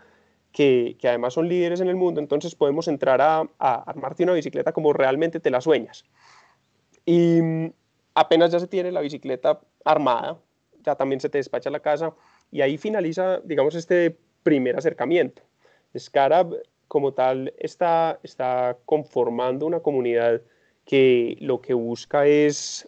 que, 0.52 0.96
que, 0.98 1.08
además 1.08 1.34
son 1.34 1.48
líderes 1.48 1.80
en 1.80 1.88
el 1.88 1.96
mundo. 1.96 2.20
Entonces 2.20 2.54
podemos 2.54 2.88
entrar 2.88 3.20
a, 3.20 3.48
a 3.58 3.74
armarte 3.86 4.24
una 4.24 4.32
bicicleta 4.32 4.72
como 4.72 4.92
realmente 4.92 5.38
te 5.38 5.50
la 5.50 5.60
sueñas. 5.60 6.04
Y, 7.06 7.40
apenas 8.20 8.52
ya 8.52 8.60
se 8.60 8.66
tiene 8.66 8.92
la 8.92 9.00
bicicleta 9.00 9.60
armada, 9.82 10.38
ya 10.84 10.94
también 10.94 11.20
se 11.20 11.30
te 11.30 11.38
despacha 11.38 11.70
la 11.70 11.80
casa 11.80 12.12
y 12.50 12.60
ahí 12.60 12.76
finaliza, 12.76 13.40
digamos, 13.44 13.74
este 13.74 14.18
primer 14.42 14.76
acercamiento. 14.76 15.42
Scarab 15.98 16.54
como 16.86 17.14
tal 17.14 17.54
está, 17.58 18.20
está 18.22 18.76
conformando 18.84 19.64
una 19.64 19.80
comunidad 19.80 20.42
que 20.84 21.36
lo 21.40 21.62
que 21.62 21.72
busca 21.72 22.26
es 22.26 22.86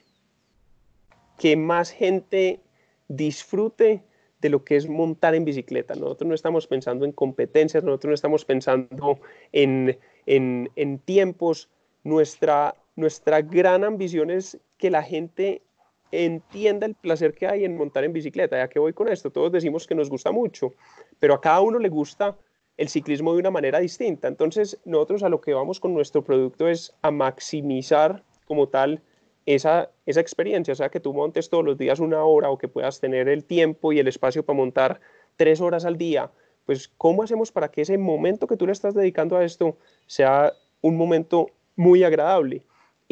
que 1.38 1.56
más 1.56 1.90
gente 1.90 2.60
disfrute 3.08 4.02
de 4.40 4.50
lo 4.50 4.64
que 4.64 4.76
es 4.76 4.86
montar 4.86 5.34
en 5.34 5.44
bicicleta. 5.44 5.94
Nosotros 5.94 6.28
no 6.28 6.34
estamos 6.34 6.66
pensando 6.66 7.04
en 7.06 7.12
competencias, 7.12 7.84
nosotros 7.84 8.10
no 8.10 8.14
estamos 8.14 8.44
pensando 8.44 9.18
en, 9.52 9.98
en, 10.26 10.70
en 10.76 10.98
tiempos. 10.98 11.70
Nuestra, 12.04 12.74
nuestra 12.96 13.40
gran 13.42 13.84
ambición 13.84 14.30
es 14.30 14.58
que 14.78 14.90
la 14.90 15.02
gente 15.02 15.62
entienda 16.10 16.86
el 16.86 16.94
placer 16.94 17.34
que 17.34 17.46
hay 17.46 17.64
en 17.64 17.76
montar 17.76 18.04
en 18.04 18.12
bicicleta. 18.12 18.58
¿Ya 18.58 18.68
que 18.68 18.78
voy 18.78 18.92
con 18.92 19.08
esto? 19.08 19.30
Todos 19.30 19.50
decimos 19.50 19.86
que 19.86 19.94
nos 19.94 20.10
gusta 20.10 20.30
mucho, 20.30 20.74
pero 21.18 21.34
a 21.34 21.40
cada 21.40 21.60
uno 21.60 21.78
le 21.78 21.88
gusta 21.88 22.36
el 22.76 22.88
ciclismo 22.88 23.32
de 23.32 23.40
una 23.40 23.50
manera 23.50 23.78
distinta. 23.80 24.28
Entonces, 24.28 24.78
nosotros 24.84 25.22
a 25.22 25.28
lo 25.28 25.40
que 25.40 25.54
vamos 25.54 25.80
con 25.80 25.94
nuestro 25.94 26.22
producto 26.22 26.68
es 26.68 26.94
a 27.02 27.10
maximizar 27.10 28.22
como 28.46 28.68
tal 28.68 29.02
esa, 29.46 29.90
esa 30.06 30.20
experiencia, 30.20 30.72
o 30.72 30.74
sea, 30.74 30.90
que 30.90 31.00
tú 31.00 31.12
montes 31.12 31.48
todos 31.48 31.64
los 31.64 31.78
días 31.78 31.98
una 31.98 32.24
hora 32.24 32.50
o 32.50 32.58
que 32.58 32.68
puedas 32.68 33.00
tener 33.00 33.28
el 33.28 33.44
tiempo 33.44 33.92
y 33.92 33.98
el 33.98 34.08
espacio 34.08 34.44
para 34.44 34.56
montar 34.56 35.00
tres 35.36 35.60
horas 35.60 35.84
al 35.84 35.96
día. 35.96 36.30
Pues, 36.66 36.88
¿cómo 36.96 37.22
hacemos 37.22 37.50
para 37.50 37.70
que 37.70 37.82
ese 37.82 37.98
momento 37.98 38.46
que 38.46 38.56
tú 38.56 38.66
le 38.66 38.72
estás 38.72 38.94
dedicando 38.94 39.36
a 39.36 39.44
esto 39.44 39.76
sea 40.06 40.52
un 40.80 40.96
momento 40.96 41.48
muy 41.76 42.04
agradable? 42.04 42.62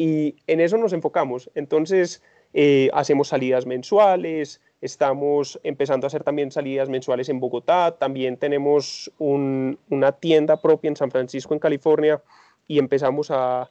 Y 0.01 0.37
en 0.47 0.61
eso 0.61 0.77
nos 0.77 0.93
enfocamos. 0.93 1.51
Entonces, 1.53 2.23
eh, 2.55 2.89
hacemos 2.91 3.27
salidas 3.27 3.67
mensuales, 3.67 4.59
estamos 4.81 5.59
empezando 5.61 6.05
a 6.05 6.07
hacer 6.07 6.23
también 6.23 6.49
salidas 6.49 6.89
mensuales 6.89 7.29
en 7.29 7.39
Bogotá, 7.39 7.95
también 7.99 8.37
tenemos 8.37 9.11
un, 9.19 9.77
una 9.91 10.13
tienda 10.13 10.59
propia 10.59 10.87
en 10.87 10.95
San 10.95 11.11
Francisco, 11.11 11.53
en 11.53 11.59
California, 11.59 12.19
y 12.65 12.79
empezamos 12.79 13.29
a 13.29 13.69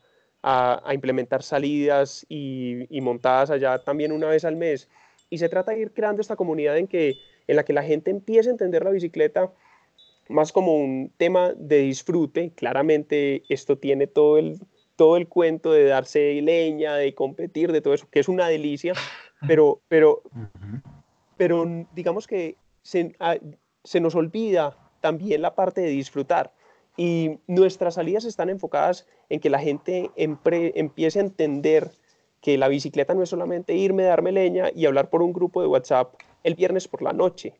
implementar 0.93 1.43
salidas 1.43 2.25
y, 2.29 2.87
y, 2.97 3.01
montadas 3.01 3.51
allá 3.51 3.83
también 3.83 4.12
una 4.12 4.29
vez 4.29 4.45
al 4.45 4.55
mes. 4.55 4.88
Y 5.31 5.38
se 5.38 5.49
trata 5.49 5.73
de 5.73 5.81
ir 5.81 5.93
creando 5.93 6.23
esta 6.23 6.37
comunidad 6.37 6.79
en, 6.79 6.87
que, 6.87 7.16
en 7.49 7.57
la 7.57 7.64
que 7.64 7.73
la 7.73 7.83
gente 7.83 8.12
empiece 8.12 8.51
a 8.51 8.53
entender 8.53 8.85
la 8.85 8.90
bicicleta 8.90 9.51
más 10.29 10.53
como 10.53 10.77
un 10.77 11.12
tema 11.16 11.55
de 11.57 11.79
disfrute. 11.79 12.53
Claramente 12.55 13.43
esto 13.49 13.79
tiene 13.79 14.07
todo 14.07 14.38
el, 14.38 14.61
todo 15.01 15.17
el 15.17 15.29
cuento 15.29 15.73
de 15.73 15.85
darse 15.85 16.43
leña, 16.43 16.95
de 16.95 17.15
competir, 17.15 17.73
de 17.73 17.81
todo 17.81 17.95
eso, 17.95 18.07
que 18.11 18.21
es 18.21 18.29
una 18.29 18.49
delicia, 18.49 18.93
pero, 19.49 19.81
pero, 19.89 20.21
pero 21.39 21.87
digamos 21.95 22.27
que 22.27 22.59
se, 22.83 23.17
se 23.83 24.01
nos 24.01 24.15
olvida 24.15 24.77
también 25.01 25.41
la 25.41 25.55
parte 25.55 25.81
de 25.81 25.89
disfrutar. 25.89 26.53
Y 26.99 27.39
nuestras 27.47 27.95
salidas 27.95 28.27
están 28.27 28.51
enfocadas 28.51 29.07
en 29.31 29.41
que 29.41 29.49
la 29.49 29.59
gente 29.59 30.11
empiece 30.17 31.19
a 31.19 31.23
entender 31.23 31.93
que 32.43 32.59
la 32.59 32.69
bicicleta 32.69 33.15
no 33.15 33.23
es 33.23 33.31
solamente 33.31 33.73
irme, 33.73 34.03
darme 34.03 34.33
leña 34.33 34.69
y 34.75 34.85
hablar 34.85 35.09
por 35.09 35.23
un 35.23 35.33
grupo 35.33 35.63
de 35.63 35.69
WhatsApp 35.69 36.13
el 36.45 36.57
viernes 36.57 36.89
por 36.89 37.01
la 37.01 37.15
noche, 37.15 37.55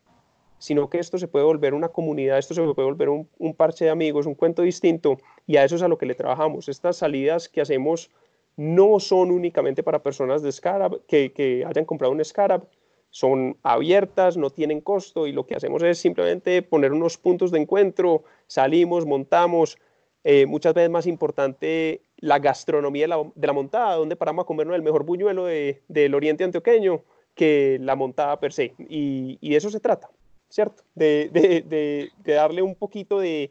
sino 0.61 0.91
que 0.91 0.99
esto 0.99 1.17
se 1.17 1.27
puede 1.27 1.43
volver 1.43 1.73
una 1.73 1.89
comunidad, 1.89 2.37
esto 2.37 2.53
se 2.53 2.61
puede 2.61 2.85
volver 2.85 3.09
un, 3.09 3.53
parche 3.55 3.85
de 3.85 3.91
amigos, 3.91 4.27
un 4.27 4.35
cuento 4.35 4.61
distinto, 4.61 5.17
y 5.47 5.57
a 5.57 5.63
eso 5.63 5.75
es 5.75 5.81
a 5.81 5.87
lo 5.87 5.97
que 5.97 6.05
le 6.05 6.13
trabajamos. 6.13 6.69
Estas 6.69 6.97
salidas 6.97 7.49
que 7.49 7.61
hacemos 7.61 8.11
no 8.57 8.99
son 8.99 9.31
únicamente 9.31 9.81
para 9.81 10.03
personas 10.03 10.43
de 10.43 10.51
Scarab, 10.51 11.01
que, 11.07 11.65
hayan 11.67 11.85
comprado 11.85 12.13
un 12.13 12.23
Scarab, 12.23 12.67
son 13.09 13.57
abiertas, 13.63 14.37
no 14.37 14.51
tienen 14.51 14.81
costo, 14.81 15.25
y 15.25 15.31
lo 15.31 15.47
que 15.47 15.55
hacemos 15.55 15.81
es 15.81 15.97
simplemente 15.97 16.61
poner 16.61 16.93
unos 16.93 17.17
puntos 17.17 17.49
de 17.49 17.59
encuentro, 17.59 18.23
salimos, 18.45 19.07
montamos, 19.07 19.79
eh, 20.23 20.45
muchas 20.45 20.75
veces 20.75 20.91
más 20.91 21.07
importante 21.07 22.03
la 22.17 22.37
gastronomía 22.37 23.07
de 23.07 23.47
la, 23.47 23.53
montada, 23.53 23.95
donde 23.95 24.15
paramos 24.15 24.43
a 24.43 24.45
comernos 24.45 24.75
el 24.75 24.83
mejor 24.83 25.05
buñuelo 25.05 25.45
del 25.45 26.13
oriente 26.13 26.43
antioqueño 26.43 27.03
que 27.33 27.77
la 27.81 27.95
montada 27.95 28.39
per 28.39 28.53
se. 28.53 28.73
Y, 28.77 29.49
de 29.49 29.55
eso 29.55 29.69
se 29.69 29.79
trata, 29.79 30.09
¿cierto? 30.51 30.83
De, 30.93 32.11
darle 32.23 32.61
un 32.61 32.75
poquito 32.75 33.19
de, 33.19 33.49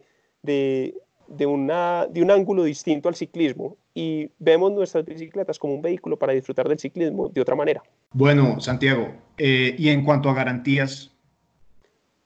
una, 1.46 2.06
de 2.06 2.22
un 2.22 2.30
ángulo 2.30 2.62
distinto 2.62 3.08
al 3.08 3.14
ciclismo 3.14 3.76
y 3.94 4.30
vemos 4.38 4.72
nuestras 4.72 5.04
bicicletas 5.04 5.58
como 5.58 5.74
un 5.74 5.82
vehículo 5.82 6.18
para 6.18 6.32
disfrutar 6.32 6.68
del 6.68 6.78
ciclismo 6.78 7.28
de 7.28 7.40
otra 7.40 7.56
manera. 7.56 7.82
Bueno, 8.12 8.60
Santiago, 8.60 9.08
eh, 9.38 9.74
y 9.76 9.88
en 9.88 10.04
cuanto 10.04 10.28
a 10.28 10.34
garantías. 10.34 11.10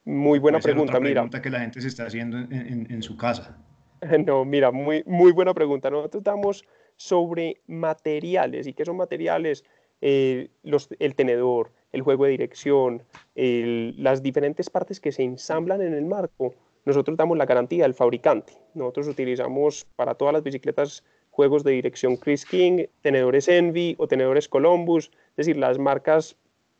Muy 0.04 0.38
buena 0.38 0.58
pregunta, 0.58 1.00
mira. 1.00 1.14
pregunta 1.14 1.40
que 1.40 1.48
la 1.48 1.60
gente 1.60 1.80
se 1.80 1.88
está 1.88 2.06
haciendo 2.06 2.36
en, 2.38 3.02
su 3.02 3.16
casa. 3.16 3.56
No, 4.26 4.44
mira, 4.44 4.70
muy, 4.70 5.02
muy 5.06 5.32
buena 5.32 5.54
pregunta. 5.54 5.88
Nosotros 5.88 6.22
damos 6.22 6.66
sobre 6.96 7.62
materiales. 7.66 8.66
¿Y 8.66 8.74
qué 8.74 8.84
son 8.84 8.98
materiales? 8.98 9.64
Eh, 10.02 10.50
los, 10.62 10.90
el 10.98 11.14
tenedor, 11.14 11.72
el 11.94 12.02
juego 12.02 12.24
de 12.24 12.32
dirección, 12.32 13.02
las 13.34 14.22
diferentes 14.22 14.68
partes 14.68 15.00
que 15.00 15.12
se 15.12 15.22
ensamblan 15.22 15.80
en 15.80 15.94
el 15.94 16.04
marco. 16.04 16.54
Nosotros 16.84 17.16
damos 17.16 17.38
la 17.38 17.46
garantía 17.46 17.84
del 17.84 17.94
fabricante. 17.94 18.52
Nosotros 18.74 19.08
utilizamos 19.08 19.86
para 19.96 20.14
todas 20.14 20.34
las 20.34 20.42
bicicletas 20.42 21.04
juegos 21.30 21.62
de 21.64 21.72
dirección 21.72 22.16
Chris 22.16 22.44
King, 22.44 22.86
tenedores 23.00 23.48
Envy 23.48 23.94
o 23.98 24.08
tenedores 24.08 24.48
Columbus, 24.48 25.10
es 25.30 25.36
decir, 25.46 25.56
las 25.56 25.78
marcas 25.78 26.36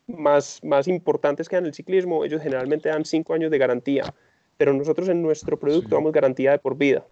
más, 0.07 0.62
más 0.62 0.88
importantes 0.88 1.48
que 1.48 1.57
dan 1.57 1.66
el 1.66 1.74
ciclismo, 1.74 2.24
ellos 2.24 2.42
generalmente 2.42 2.88
dan 2.88 3.05
cinco 3.05 3.35
años 3.35 3.50
de 3.50 3.59
garantía, 3.59 4.14
pero 4.57 4.72
nosotros 4.72 5.09
en 5.09 5.22
nuestro 5.22 5.59
producto 5.59 5.94
damos 5.94 6.12
garantía 6.12 6.50
de 6.50 6.59
por 6.59 6.77
vida. 6.77 7.07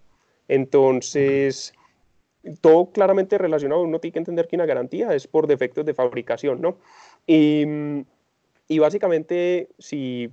Entonces, 0.47 1.73
todo 2.61 2.91
claramente 2.91 3.37
relacionado, 3.37 3.81
uno 3.81 3.99
tiene 3.99 4.13
que 4.13 4.19
entender 4.19 4.47
que 4.47 4.57
una 4.57 4.65
garantía 4.65 5.13
es 5.13 5.27
por 5.27 5.47
defectos 5.47 5.85
de 5.85 5.93
fabricación, 5.93 6.61
¿no? 6.61 6.77
Y, 7.25 8.79
básicamente, 8.79 9.69
si, 9.79 10.29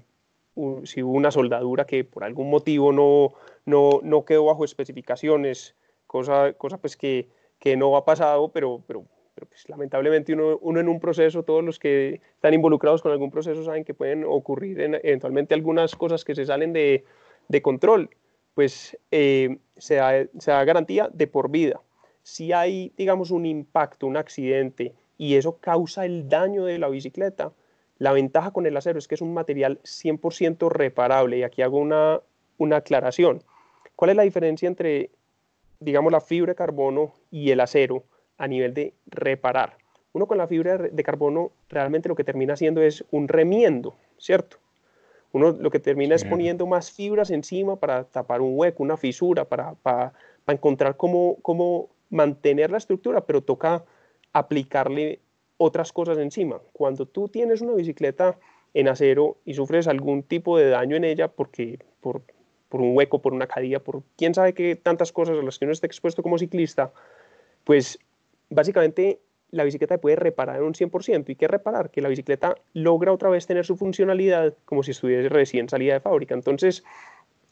si 0.84 1.02
hubo 1.02 1.12
una 1.12 1.30
soldadura 1.30 1.84
que 1.84 2.04
por 2.04 2.24
algún 2.24 2.50
motivo 2.50 2.92
no, 2.92 3.34
no, 3.64 4.00
no 4.02 4.24
quedó 4.24 4.46
bajo 4.46 4.64
especificaciones, 4.64 5.76
cosa, 6.06 6.52
cosa 6.54 6.78
pues 6.78 6.96
que, 6.96 7.28
que 7.58 7.76
no 7.76 7.96
ha 7.96 8.04
pasado, 8.04 8.50
pero, 8.50 8.82
pero, 8.86 9.04
pero 9.34 9.46
pues 9.46 9.68
lamentablemente 9.68 10.32
uno, 10.32 10.58
uno, 10.60 10.80
en 10.80 10.88
un 10.88 10.98
proceso, 10.98 11.44
todos 11.44 11.62
los 11.62 11.78
que 11.78 12.20
están 12.34 12.54
involucrados 12.54 13.02
con 13.02 13.12
algún 13.12 13.30
proceso 13.30 13.62
saben 13.64 13.84
que 13.84 13.94
pueden 13.94 14.24
ocurrir 14.24 14.80
eventualmente 14.80 15.54
algunas 15.54 15.94
cosas 15.94 16.24
que 16.24 16.34
se 16.34 16.46
salen 16.46 16.72
de, 16.72 17.04
de 17.48 17.62
control, 17.62 18.10
pues 18.54 18.98
eh, 19.10 19.58
se, 19.76 19.96
da, 19.96 20.26
se 20.38 20.50
da 20.50 20.64
garantía 20.64 21.08
de 21.12 21.26
por 21.26 21.50
vida. 21.50 21.80
Si 22.22 22.52
hay, 22.52 22.92
digamos, 22.96 23.30
un 23.30 23.46
impacto, 23.46 24.06
un 24.06 24.16
accidente, 24.16 24.94
y 25.20 25.36
eso 25.36 25.58
causa 25.58 26.04
el 26.04 26.28
daño 26.28 26.64
de 26.64 26.78
la 26.78 26.88
bicicleta, 26.88 27.52
la 27.98 28.12
ventaja 28.12 28.50
con 28.50 28.64
el 28.66 28.76
acero 28.76 28.98
es 28.98 29.06
que 29.06 29.14
es 29.14 29.20
un 29.20 29.34
material 29.34 29.78
100% 29.82 30.70
reparable. 30.70 31.38
Y 31.38 31.42
aquí 31.42 31.60
hago 31.60 31.76
una, 31.76 32.20
una 32.56 32.76
aclaración. 32.76 33.42
¿Cuál 33.94 34.12
es 34.12 34.16
la 34.16 34.22
diferencia 34.22 34.66
entre 34.66 35.10
digamos, 35.80 36.12
la 36.12 36.20
fibra 36.20 36.52
de 36.52 36.56
carbono 36.56 37.14
y 37.30 37.50
el 37.50 37.60
acero 37.60 38.04
a 38.38 38.46
nivel 38.46 38.74
de 38.74 38.94
reparar. 39.06 39.76
Uno 40.12 40.26
con 40.26 40.38
la 40.38 40.46
fibra 40.46 40.76
de 40.76 41.02
carbono 41.02 41.52
realmente 41.68 42.08
lo 42.08 42.14
que 42.14 42.24
termina 42.24 42.54
haciendo 42.54 42.82
es 42.82 43.04
un 43.10 43.28
remiendo, 43.28 43.94
¿cierto? 44.18 44.58
Uno 45.32 45.52
lo 45.52 45.70
que 45.70 45.78
termina 45.78 46.16
es 46.16 46.24
poniendo 46.24 46.66
más 46.66 46.90
fibras 46.90 47.30
encima 47.30 47.76
para 47.76 48.04
tapar 48.04 48.40
un 48.40 48.58
hueco, 48.58 48.82
una 48.82 48.96
fisura, 48.96 49.44
para, 49.44 49.74
para, 49.74 50.12
encontrar 50.48 50.96
cómo, 50.96 51.36
cómo 51.42 51.88
mantener 52.10 52.72
la 52.72 52.78
estructura, 52.78 53.20
pero 53.20 53.40
toca 53.40 53.84
aplicarle 54.32 55.20
otras 55.56 55.92
cosas 55.92 56.18
encima. 56.18 56.60
Cuando 56.72 57.06
tú 57.06 57.28
tienes 57.28 57.60
una 57.60 57.74
bicicleta 57.74 58.38
en 58.74 58.88
acero 58.88 59.36
y 59.44 59.54
sufres 59.54 59.88
algún 59.88 60.22
tipo 60.22 60.56
de 60.56 60.70
daño 60.70 60.96
en 60.96 61.04
ella 61.04 61.28
porque 61.28 61.78
por 62.00 62.22
por 62.70 62.80
un 62.80 62.96
hueco, 62.96 63.20
por 63.20 63.34
una 63.34 63.48
caída, 63.48 63.80
por 63.80 64.02
quién 64.16 64.32
sabe 64.32 64.54
qué 64.54 64.76
tantas 64.76 65.12
cosas 65.12 65.36
a 65.36 65.42
las 65.42 65.58
que 65.58 65.66
uno 65.66 65.72
está 65.72 65.86
expuesto 65.86 66.22
como 66.22 66.38
ciclista, 66.38 66.92
pues 67.64 67.98
básicamente 68.48 69.18
la 69.50 69.64
bicicleta 69.64 69.98
puede 69.98 70.14
reparar 70.14 70.56
en 70.56 70.62
un 70.62 70.74
100%. 70.74 71.28
¿Y 71.28 71.34
qué 71.34 71.48
reparar? 71.48 71.90
Que 71.90 72.00
la 72.00 72.08
bicicleta 72.08 72.54
logra 72.72 73.12
otra 73.12 73.28
vez 73.28 73.46
tener 73.46 73.66
su 73.66 73.76
funcionalidad 73.76 74.54
como 74.64 74.84
si 74.84 74.92
estuviese 74.92 75.28
recién 75.28 75.68
salida 75.68 75.94
de 75.94 76.00
fábrica. 76.00 76.34
Entonces, 76.34 76.84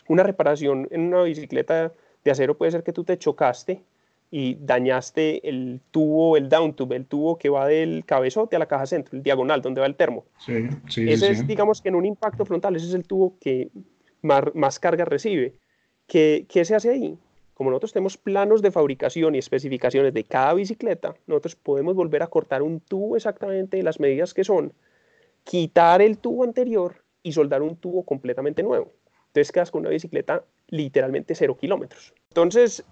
una 0.06 0.22
reparación 0.22 0.86
en 0.92 1.08
una 1.08 1.24
bicicleta 1.24 1.92
de 2.24 2.30
acero 2.30 2.56
puede 2.56 2.70
ser 2.70 2.84
que 2.84 2.92
tú 2.92 3.02
te 3.02 3.18
chocaste 3.18 3.82
y 4.30 4.56
dañaste 4.60 5.48
el 5.48 5.80
tubo, 5.90 6.36
el 6.36 6.48
down 6.48 6.74
tube, 6.74 6.96
el 6.96 7.06
tubo 7.06 7.38
que 7.38 7.48
va 7.48 7.66
del 7.66 8.04
cabezote 8.04 8.56
a 8.56 8.58
la 8.58 8.66
caja 8.66 8.86
centro, 8.86 9.16
el 9.16 9.22
diagonal, 9.22 9.62
donde 9.62 9.80
va 9.80 9.86
el 9.86 9.94
termo. 9.94 10.24
Sí, 10.44 10.68
sí, 10.88 11.10
ese 11.10 11.30
es, 11.30 11.46
digamos 11.46 11.80
que 11.80 11.88
en 11.88 11.94
un 11.94 12.04
impacto 12.04 12.44
frontal, 12.44 12.76
ese 12.76 12.86
es 12.86 12.94
el 12.94 13.06
tubo 13.06 13.36
que 13.40 13.70
más, 14.22 14.78
carga 14.78 15.04
recibe. 15.04 15.54
¿Qué, 16.06 16.46
¿Qué, 16.48 16.64
se 16.64 16.74
hace 16.74 16.90
ahí? 16.90 17.18
Como 17.54 17.70
nosotros 17.70 17.92
tenemos 17.92 18.16
planos 18.16 18.62
de 18.62 18.70
fabricación 18.70 19.34
y 19.34 19.38
especificaciones 19.38 20.12
de 20.14 20.24
cada 20.24 20.54
bicicleta, 20.54 21.14
nosotros 21.26 21.56
podemos 21.56 21.94
volver 21.94 22.22
a 22.22 22.28
cortar 22.28 22.62
un 22.62 22.80
tubo 22.80 23.16
exactamente 23.16 23.78
de 23.78 23.82
las 23.82 23.98
medidas 23.98 24.34
que 24.34 24.44
son, 24.44 24.72
quitar 25.44 26.02
el 26.02 26.18
tubo 26.18 26.44
anterior 26.44 27.02
y 27.22 27.32
soldar 27.32 27.62
un 27.62 27.76
tubo 27.76 28.04
completamente 28.04 28.62
nuevo. 28.62 28.92
Entonces 29.28 29.52
quedas 29.52 29.70
con 29.70 29.80
una 29.80 29.90
bicicleta 29.90 30.44
literalmente 30.68 31.34
cero 31.34 31.56
kilómetros. 31.58 32.14
Entonces, 32.28 32.84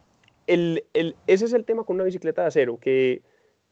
el, 0.47 0.85
ese 1.27 1.45
es 1.45 1.53
el 1.53 1.65
tema 1.65 1.85
con 1.85 1.97
una 1.97 2.05
bicicleta 2.05 2.43
de 2.43 2.49
acero, 2.49 2.79
que 2.79 3.23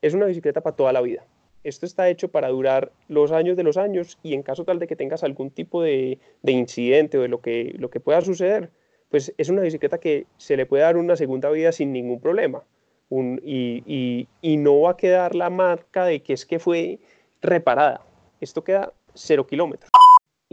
es 0.03 0.15
una 0.15 0.27
bicicleta 0.27 0.61
para 0.63 0.77
toda 0.77 0.93
la 0.93 1.01
vida 1.01 1.25
esto 1.65 1.87
está 1.87 2.09
hecho 2.11 2.29
para 2.29 2.49
durar 2.49 2.93
los 3.09 3.33
años 3.33 3.57
de 3.57 3.63
los 3.63 3.79
años 3.79 4.19
y 4.23 4.35
en 4.35 4.43
caso 4.43 4.65
tal 4.65 4.79
de 4.79 4.87
que 4.87 4.97
tengas 4.97 5.25
algún 5.25 5.51
tipo 5.51 5.83
de, 5.83 6.19
incidente 6.45 7.19
o 7.19 7.23
de 7.23 7.29
lo 7.29 7.41
que, 7.41 7.75
lo 7.79 7.89
que 7.89 8.01
pueda 8.01 8.21
suceder, 8.21 8.71
pues 9.09 9.35
es 9.39 9.49
una 9.49 9.63
bicicleta 9.63 9.99
que 9.99 10.27
se 10.37 10.57
le 10.57 10.67
puede 10.67 10.83
dar 10.83 10.99
una 10.99 11.17
segunda 11.17 11.51
vida 11.51 11.73
sin 11.73 11.93
ningún 11.93 12.21
problema. 12.21 12.63
y, 13.11 14.29
no 14.43 14.81
va 14.81 14.93
a 14.93 14.97
quedar 14.97 15.35
la 15.35 15.51
marca 15.51 16.05
de 16.05 16.23
que 16.23 16.35
es 16.35 16.45
que 16.45 16.59
fue 16.59 16.99
reparada. 17.41 18.03
Esto 18.41 18.63
queda 18.63 18.93
cero 19.15 19.47
kilómetros. 19.47 19.91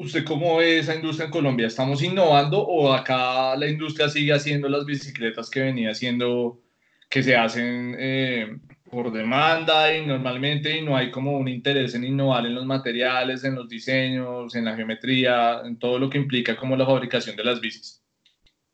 ¿Usted 0.02 0.26
cómo 0.26 0.58
ve 0.58 0.80
esa 0.80 0.96
industria 0.96 1.26
en 1.26 1.32
Colombia? 1.32 1.68
¿Estamos 1.68 2.02
innovando 2.02 2.60
o 2.60 2.92
acá 2.92 3.56
la 3.56 3.68
industria 3.68 4.10
sigue 4.10 4.34
haciendo 4.34 4.68
las 4.68 4.84
bicicletas 4.84 5.48
que 5.48 5.62
venía 5.62 5.92
haciendo, 5.92 6.60
que 7.08 7.22
se 7.22 7.36
hacen 7.36 7.96
eh, 8.00 8.58
por 8.90 9.12
demanda 9.12 9.96
y 9.96 10.04
normalmente 10.04 10.76
y 10.76 10.82
no 10.82 10.98
hay 10.98 11.12
como 11.12 11.38
un 11.38 11.48
interés 11.48 11.94
en 11.94 12.04
innovar 12.04 12.48
en 12.48 12.56
los 12.56 12.66
materiales, 12.66 13.44
en 13.44 13.54
los 13.54 13.70
diseños, 13.70 14.56
en 14.56 14.66
la 14.66 14.76
geometría, 14.76 15.62
en 15.64 15.78
todo 15.78 16.00
lo 16.00 16.10
que 16.10 16.18
implica 16.18 16.58
como 16.58 16.76
la 16.76 16.88
fabricación 16.88 17.36
de 17.36 17.44
las 17.44 17.62
bicis. 17.62 18.02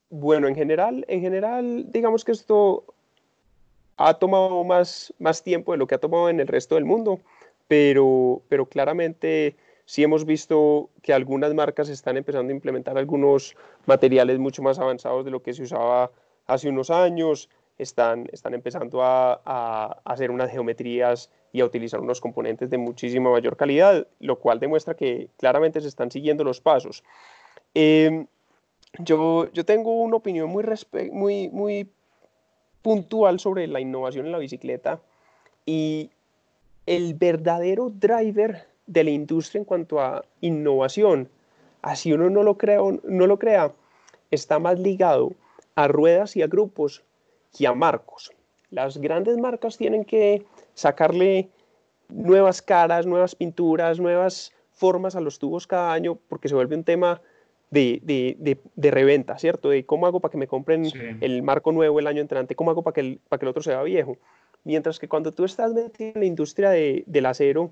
Bueno, 0.10 0.48
en 0.48 0.56
general, 0.56 1.04
en 1.10 1.20
general, 1.20 1.88
digamos 1.92 2.24
que 2.24 2.32
esto 2.32 2.86
ha 3.98 4.14
tomado 4.14 4.64
más, 4.64 5.14
más 5.20 5.44
tiempo 5.44 5.74
de 5.74 5.78
lo 5.78 5.88
que 5.88 5.96
ha 5.96 6.00
tomado 6.00 6.30
en 6.30 6.40
el 6.40 6.48
resto 6.48 6.76
del 6.76 6.86
mundo, 6.86 7.20
pero, 7.68 8.42
pero 8.48 8.66
claramente 8.66 9.58
sí 9.88 10.04
hemos 10.04 10.26
visto 10.26 10.90
que 11.02 11.14
algunas 11.14 11.54
marcas 11.54 11.88
están 11.88 12.18
empezando 12.18 12.52
a 12.52 12.56
implementar 12.56 12.98
algunos 12.98 13.56
materiales 13.86 14.38
mucho 14.38 14.62
más 14.62 14.80
avanzados 14.80 15.24
de 15.24 15.32
lo 15.32 15.42
que 15.42 15.54
se 15.54 15.64
usaba 15.64 16.12
hace 16.46 16.68
unos 16.68 16.90
años 16.90 17.50
están, 17.78 18.28
están 18.34 18.54
empezando 18.54 19.02
a, 19.02 19.42
a, 19.46 20.02
hacer 20.04 20.30
unas 20.30 20.52
geometrías 20.52 21.32
y 21.54 21.62
a 21.62 21.66
utilizar 21.66 22.02
unos 22.02 22.20
componentes 22.20 22.70
de 22.70 22.78
muchísima 22.78 23.32
mayor 23.32 23.56
calidad, 23.56 24.06
lo 24.20 24.40
cual 24.40 24.60
demuestra 24.60 24.94
que 24.94 25.30
claramente 25.38 25.80
se 25.80 25.88
están 25.88 26.12
siguiendo 26.12 26.44
los 26.44 26.60
pasos. 26.60 27.04
Em, 27.74 28.28
yo, 29.00 29.50
yo 29.54 29.64
tengo 29.64 30.02
una 30.02 30.18
opinión 30.18 30.50
muy, 30.50 30.66
muy, 31.12 31.48
muy 31.48 31.90
puntual 32.82 33.40
sobre 33.40 33.68
la 33.68 33.80
innovación 33.80 34.26
en 34.26 34.34
la 34.34 34.38
bicicleta 34.38 35.00
y 35.66 36.10
el 36.86 37.14
verdadero 37.14 37.90
driver 37.90 38.68
de 38.88 39.04
la 39.04 39.12
industria 39.12 39.60
en 39.60 39.66
cuanto 39.66 40.00
a 40.00 40.26
innovación, 40.42 41.30
así 41.82 42.14
uno 42.14 42.30
no 42.30 42.44
lo 42.44 42.58
crea, 42.58 42.80
no 43.04 43.28
lo 43.28 43.38
crea 43.38 43.74
está 44.32 44.60
más 44.60 44.80
ligado 44.80 45.34
a 45.76 45.88
ruedas 45.88 46.36
y 46.36 46.42
a 46.42 46.48
grupos 46.48 47.04
a 47.66 47.74
marcos. 47.74 48.32
Las 48.70 48.98
grandes 48.98 49.38
marcas 49.38 49.78
tienen 49.78 50.06
que 50.06 50.46
sacarle 50.76 51.50
nuevas 52.10 52.62
caras, 52.62 53.06
nuevas 53.06 53.36
pinturas, 53.36 54.00
nuevas 54.00 54.54
formas 54.72 55.16
a 55.16 55.22
los 55.22 55.40
tubos 55.40 55.66
cada 55.66 55.92
año 55.94 56.20
porque 56.30 56.50
se 56.50 56.56
vuelve 56.56 56.76
un 56.76 56.84
tema 56.84 57.22
de, 57.72 58.00
de, 58.04 58.60
de, 58.76 58.92
reventa, 58.92 59.40
¿cierto? 59.40 59.70
De 59.70 59.86
cómo 59.86 60.06
hago 60.06 60.20
para 60.20 60.32
que 60.32 60.38
me 60.38 60.48
compren 60.48 60.86
el 61.20 61.42
marco 61.42 61.72
nuevo 61.72 62.00
el 62.00 62.08
año 62.08 62.22
entrante, 62.22 62.56
cómo 62.56 62.72
hago 62.72 62.84
para 62.84 62.94
que 62.94 63.02
el, 63.02 63.20
para 63.28 63.40
que 63.40 63.46
el 63.46 63.50
otro 63.50 63.64
sea 63.64 63.82
viejo. 63.84 64.18
Mientras 64.64 65.00
que 65.00 65.08
cuando 65.08 65.34
tú 65.34 65.46
estás 65.46 65.74
metido 65.74 66.12
en 66.16 66.20
la 66.20 66.26
industria 66.26 66.70
del 66.70 67.26
acero 67.26 67.72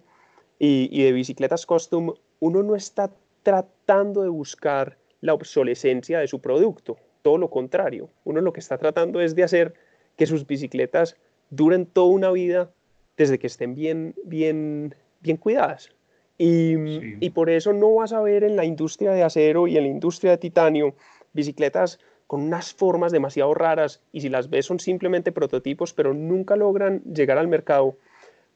y, 0.59 0.89
y 0.91 1.03
de 1.03 1.11
bicicletas 1.11 1.65
custom, 1.65 2.13
uno 2.39 2.63
no 2.63 2.75
está 2.75 3.11
tratando 3.43 4.23
de 4.23 4.29
buscar 4.29 4.97
la 5.21 5.33
obsolescencia 5.33 6.19
de 6.19 6.27
su 6.27 6.39
producto 6.39 6.97
todo 7.25 7.39
lo 7.39 7.49
contrario. 7.49 8.11
Uno 8.23 8.39
lo 8.39 8.53
que 8.53 8.59
está 8.59 8.77
tratando 8.77 9.19
es 9.19 9.33
de 9.33 9.41
hacer 9.41 9.73
que 10.15 10.27
sus 10.27 10.45
bicicletas 10.45 11.17
duren 11.49 11.87
toda 11.87 12.09
una 12.09 12.29
vida 12.29 12.69
desde 13.17 13.39
que 13.39 13.47
estén 13.47 13.73
bien, 13.73 14.13
bien, 14.25 14.93
bien 15.21 15.37
cuidadas. 15.37 15.89
Y, 16.37 16.75
y, 17.19 17.29
por 17.31 17.49
eso 17.49 17.73
no 17.73 17.95
vas 17.95 18.13
a 18.13 18.21
ver 18.21 18.43
en 18.43 18.55
la 18.55 18.63
industria 18.63 19.11
de 19.13 19.23
acero 19.23 19.65
y 19.65 19.75
en 19.75 19.85
la 19.85 19.89
industria 19.89 20.31
de 20.31 20.37
titanio 20.37 20.93
bicicletas 21.33 21.97
con 22.27 22.41
unas 22.41 22.75
formas 22.75 23.11
demasiado 23.11 23.55
raras 23.55 24.03
y 24.11 24.21
si 24.21 24.29
las 24.29 24.51
ves 24.51 24.67
son 24.67 24.79
simplemente 24.79 25.31
prototipos, 25.31 25.93
pero 25.93 26.13
nunca 26.13 26.55
logran 26.55 27.01
llegar 27.11 27.39
al 27.39 27.47
mercado 27.47 27.97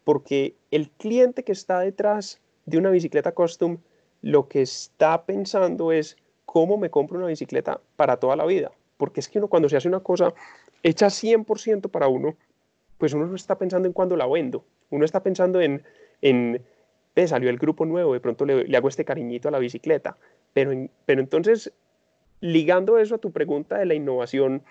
porque 0.10 0.56
el 0.72 0.90
cliente 0.90 1.44
que 1.44 1.52
está 1.52 1.82
detrás 1.82 2.42
de 2.66 2.80
una 2.80 2.90
bicicleta 2.90 3.32
custom 3.32 3.78
lo 4.24 4.48
que 4.48 4.64
está 4.64 5.24
pensando 5.28 5.92
es 5.92 6.18
cómo 6.48 6.80
me 6.80 6.90
compro 6.90 7.20
una 7.20 7.28
bicicleta 7.28 7.80
para 7.96 8.18
toda 8.18 8.36
la 8.36 8.44
vida. 8.48 8.72
Porque 8.98 9.20
es 9.20 9.30
que 9.30 9.38
uno 9.38 9.50
cuando 9.50 9.70
se 9.70 9.78
hace 9.78 9.88
una 9.88 10.00
cosa 10.00 10.34
hecha 10.82 11.12
100% 11.12 11.92
para 11.92 12.08
uno, 12.08 12.36
pues 12.98 13.14
uno 13.14 13.28
no 13.28 13.36
está 13.36 13.60
pensando 13.60 13.86
en 13.88 13.94
cuándo 13.94 14.18
la 14.18 14.26
vendo. 14.26 14.66
Uno 14.90 15.06
está 15.06 15.22
pensando 15.22 15.62
en, 15.62 15.84
en 16.24 16.66
salió 17.28 17.52
el 17.52 17.60
grupo 17.60 17.86
nuevo, 17.86 18.14
de 18.14 18.20
pronto 18.20 18.48
le, 18.48 18.76
hago 18.76 18.88
este 18.88 19.06
cariñito 19.06 19.50
a 19.50 19.52
la 19.52 19.60
bicicleta. 19.60 20.18
Pero, 20.54 20.72
pero 21.06 21.22
entonces, 21.22 21.72
ligando 22.42 22.98
eso 22.98 23.14
a 23.14 23.20
tu 23.20 23.32
pregunta 23.32 23.78
de 23.78 23.86
la 23.86 23.94
innovación, 23.94 24.64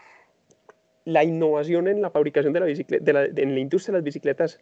la 1.04 1.22
innovación 1.22 1.86
en 1.86 2.02
la 2.02 2.10
fabricación 2.10 2.52
de 2.52 2.58
la 2.58 2.66
bicicleta, 2.66 3.24
en 3.36 3.54
la 3.54 3.60
industria 3.60 3.92
de 3.92 3.98
las 3.98 4.04
bicicletas, 4.04 4.58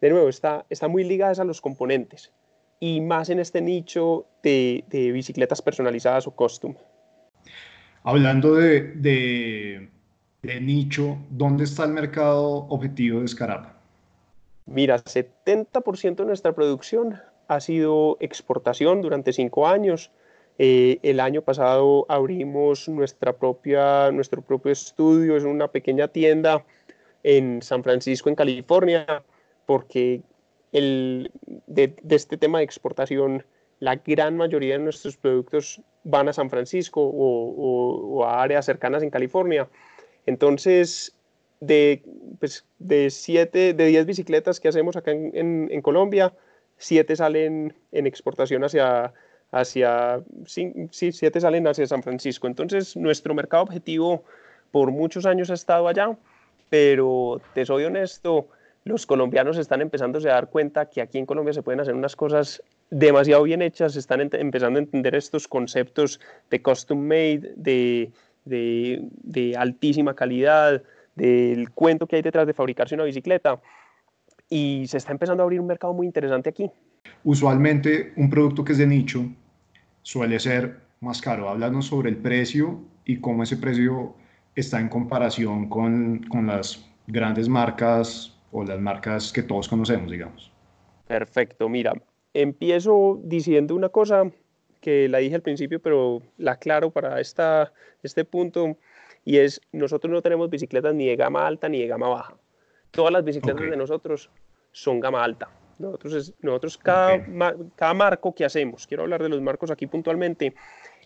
de 0.00 0.10
nuevo, 0.10 0.28
está, 0.28 0.64
está 0.70 0.88
muy 0.88 1.04
ligada 1.04 1.42
a 1.42 1.44
los 1.44 1.60
componentes 1.60 2.32
y 2.80 3.00
más 3.00 3.30
en 3.30 3.38
este 3.38 3.60
nicho 3.60 4.26
de, 4.42 4.84
de 4.88 5.12
bicicletas 5.12 5.62
personalizadas 5.62 6.26
o 6.26 6.30
custom. 6.30 6.74
Hablando 8.02 8.54
de, 8.54 8.82
de, 8.94 9.88
de, 10.42 10.60
nicho, 10.60 11.18
¿dónde 11.30 11.64
está 11.64 11.84
el 11.84 11.92
mercado 11.92 12.66
objetivo 12.68 13.20
de 13.20 13.28
Scarapa? 13.28 13.74
Mira, 14.66 14.98
70% 14.98 16.16
de 16.16 16.24
nuestra 16.24 16.54
producción 16.54 17.20
ha 17.48 17.60
sido 17.60 18.16
exportación 18.20 19.00
durante 19.00 19.32
cinco 19.32 19.66
años. 19.66 20.10
Eh, 20.58 20.98
el 21.02 21.20
año 21.20 21.42
pasado 21.42 22.06
abrimos 22.08 22.88
nuestra 22.88 23.32
propia, 23.32 24.10
nuestro 24.12 24.42
propio 24.42 24.72
estudio, 24.72 25.36
es 25.36 25.44
una 25.44 25.68
pequeña 25.68 26.08
tienda 26.08 26.64
en 27.22 27.60
San 27.62 27.82
Francisco, 27.82 28.28
en 28.28 28.34
California, 28.36 29.22
porque 29.66 30.22
el, 30.72 31.30
de, 31.66 31.94
este 32.10 32.36
tema 32.36 32.58
de 32.58 32.64
exportación, 32.64 33.44
la 33.80 33.96
gran 33.96 34.36
mayoría 34.36 34.78
de 34.78 34.84
nuestros 34.84 35.16
productos 35.16 35.82
van 36.04 36.28
a 36.28 36.32
San 36.32 36.50
Francisco 36.50 37.02
o, 37.02 38.24
a 38.24 38.42
áreas 38.42 38.64
cercanas 38.64 39.02
en 39.02 39.10
California. 39.10 39.68
Entonces, 40.24 41.14
de, 41.60 42.02
pues, 42.38 42.64
de, 42.78 43.10
siete, 43.10 43.74
de 43.74 43.86
10 43.86 44.06
bicicletas 44.06 44.60
que 44.60 44.68
hacemos 44.68 44.96
acá 44.96 45.10
en, 45.12 45.82
Colombia, 45.82 46.32
7 46.78 47.16
salen 47.16 47.74
en 47.92 48.06
exportación 48.06 48.64
hacia, 48.64 49.12
hacia 49.50 50.22
siete 50.44 51.40
salen 51.40 51.66
hacia 51.66 51.86
San 51.86 52.02
Francisco. 52.02 52.46
Entonces, 52.46 52.96
nuestro 52.96 53.34
mercado 53.34 53.64
objetivo 53.64 54.24
por 54.70 54.90
muchos 54.90 55.26
años 55.26 55.50
ha 55.50 55.54
estado 55.54 55.88
allá, 55.88 56.16
pero 56.68 57.40
te 57.54 57.64
soy 57.64 57.84
honesto, 57.84 58.48
los 58.86 59.04
colombianos 59.04 59.58
están 59.58 59.82
empezando 59.82 60.20
a 60.20 60.22
dar 60.22 60.48
cuenta 60.48 60.88
que 60.88 61.02
aquí 61.02 61.18
en 61.18 61.26
Colombia 61.26 61.52
se 61.52 61.60
pueden 61.60 61.80
hacer 61.80 61.92
unas 61.92 62.14
cosas 62.14 62.62
demasiado 62.88 63.42
bien 63.42 63.60
hechas, 63.60 63.96
están 63.96 64.30
empezando 64.32 64.78
a 64.78 64.82
entender 64.82 65.16
estos 65.16 65.48
conceptos 65.48 66.20
de 66.50 66.62
custom 66.62 67.00
made, 67.00 67.52
de, 67.56 69.56
altísima 69.58 70.14
calidad, 70.14 70.84
del 71.16 71.72
cuento 71.72 72.06
que 72.06 72.14
hay 72.14 72.22
detrás 72.22 72.46
de 72.46 72.54
fabricarse 72.54 72.94
una 72.94 73.02
bicicleta 73.02 73.60
y 74.48 74.84
se 74.86 74.98
está 74.98 75.10
empezando 75.10 75.42
a 75.42 75.44
abrir 75.44 75.60
un 75.60 75.66
mercado 75.66 75.92
muy 75.92 76.06
interesante 76.06 76.50
aquí. 76.50 76.70
Usualmente 77.24 78.12
un 78.14 78.30
producto 78.30 78.62
que 78.62 78.70
es 78.70 78.78
de 78.78 78.86
nicho 78.86 79.24
suele 80.02 80.38
ser 80.38 80.76
más 81.00 81.20
caro. 81.20 81.48
Háblanos 81.48 81.86
sobre 81.86 82.10
el 82.10 82.18
precio 82.18 82.78
y 83.04 83.16
cómo 83.16 83.42
ese 83.42 83.56
precio 83.56 84.14
está 84.54 84.78
en 84.78 84.88
comparación 84.88 85.68
con, 85.68 86.22
con 86.28 86.46
las 86.46 86.88
grandes 87.08 87.48
marcas 87.48 88.35
o 88.56 88.64
las 88.64 88.80
marcas 88.80 89.32
que 89.32 89.42
todos 89.42 89.68
conocemos, 89.68 90.10
digamos. 90.10 90.50
Perfecto, 91.06 91.68
mira, 91.68 91.92
empiezo 92.32 93.20
diciendo 93.22 93.74
una 93.74 93.90
cosa 93.90 94.30
que 94.80 95.10
la 95.10 95.18
dije 95.18 95.34
al 95.34 95.42
principio, 95.42 95.78
pero 95.78 96.22
la 96.38 96.52
aclaro 96.52 96.90
para 96.90 97.20
esta, 97.20 97.74
este 98.02 98.24
punto, 98.24 98.78
y 99.26 99.36
es, 99.36 99.60
nosotros 99.72 100.10
no 100.10 100.22
tenemos 100.22 100.48
bicicletas 100.48 100.94
ni 100.94 101.06
de 101.06 101.16
gama 101.16 101.46
alta 101.46 101.68
ni 101.68 101.80
de 101.80 101.86
gama 101.86 102.08
baja. 102.08 102.34
Todas 102.92 103.12
las 103.12 103.24
bicicletas 103.24 103.68
de 103.68 103.76
nosotros 103.76 104.30
son 104.72 105.00
gama 105.00 105.22
alta. 105.22 105.50
Nosotros, 105.78 106.32
nosotros 106.40 106.78
cada, 106.78 107.22
cada 107.74 107.92
marco 107.92 108.34
que 108.34 108.46
hacemos, 108.46 108.86
quiero 108.86 109.02
hablar 109.02 109.22
de 109.22 109.28
los 109.28 109.42
marcos 109.42 109.70
aquí 109.70 109.86
puntualmente, 109.86 110.54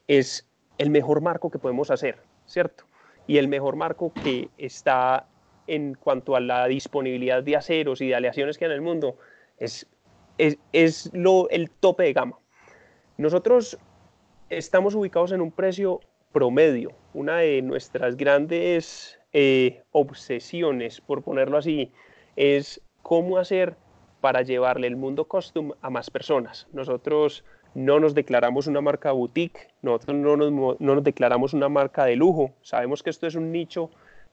es 0.06 0.48
el 0.78 0.90
mejor 0.90 1.20
marco 1.20 1.50
que 1.50 1.58
podemos 1.58 1.90
hacer, 1.90 2.18
¿cierto? 2.46 2.84
Y 3.26 3.38
el 3.38 3.48
mejor 3.48 3.74
marco 3.74 4.12
que 4.12 4.50
está 4.56 5.26
en 5.66 5.94
cuanto 5.94 6.36
a 6.36 6.40
la 6.40 6.66
disponibilidad 6.66 7.42
de 7.42 7.56
aceros 7.56 8.00
y 8.00 8.08
de 8.08 8.14
aleaciones 8.14 8.58
que 8.58 8.64
hay 8.64 8.70
en 8.70 8.76
el 8.76 8.82
mundo, 8.82 9.16
es, 9.58 9.86
es, 10.38 10.58
es 10.72 11.10
lo, 11.12 11.48
el 11.50 11.70
tope 11.70 12.04
de 12.04 12.12
gama. 12.12 12.38
Nosotros 13.16 13.78
estamos 14.48 14.94
ubicados 14.94 15.32
en 15.32 15.40
un 15.40 15.52
precio 15.52 16.00
promedio. 16.32 16.92
Una 17.14 17.38
de 17.38 17.62
nuestras 17.62 18.16
grandes 18.16 19.18
eh, 19.32 19.82
obsesiones, 19.92 21.00
por 21.00 21.22
ponerlo 21.22 21.58
así, 21.58 21.92
es 22.36 22.80
cómo 23.02 23.38
hacer 23.38 23.76
para 24.20 24.42
llevarle 24.42 24.86
el 24.86 24.96
mundo 24.96 25.26
custom 25.26 25.72
a 25.80 25.90
más 25.90 26.10
personas. 26.10 26.66
Nosotros 26.72 27.44
no 27.74 28.00
nos 28.00 28.14
declaramos 28.14 28.66
una 28.66 28.80
marca 28.80 29.12
boutique, 29.12 29.68
nosotros 29.82 30.16
no 30.16 30.36
nos, 30.36 30.80
no 30.80 30.94
nos 30.94 31.04
declaramos 31.04 31.54
una 31.54 31.68
marca 31.68 32.04
de 32.04 32.16
lujo. 32.16 32.52
Sabemos 32.62 33.02
que 33.02 33.10
esto 33.10 33.26
es 33.26 33.34
un 33.34 33.52
nicho 33.52 33.90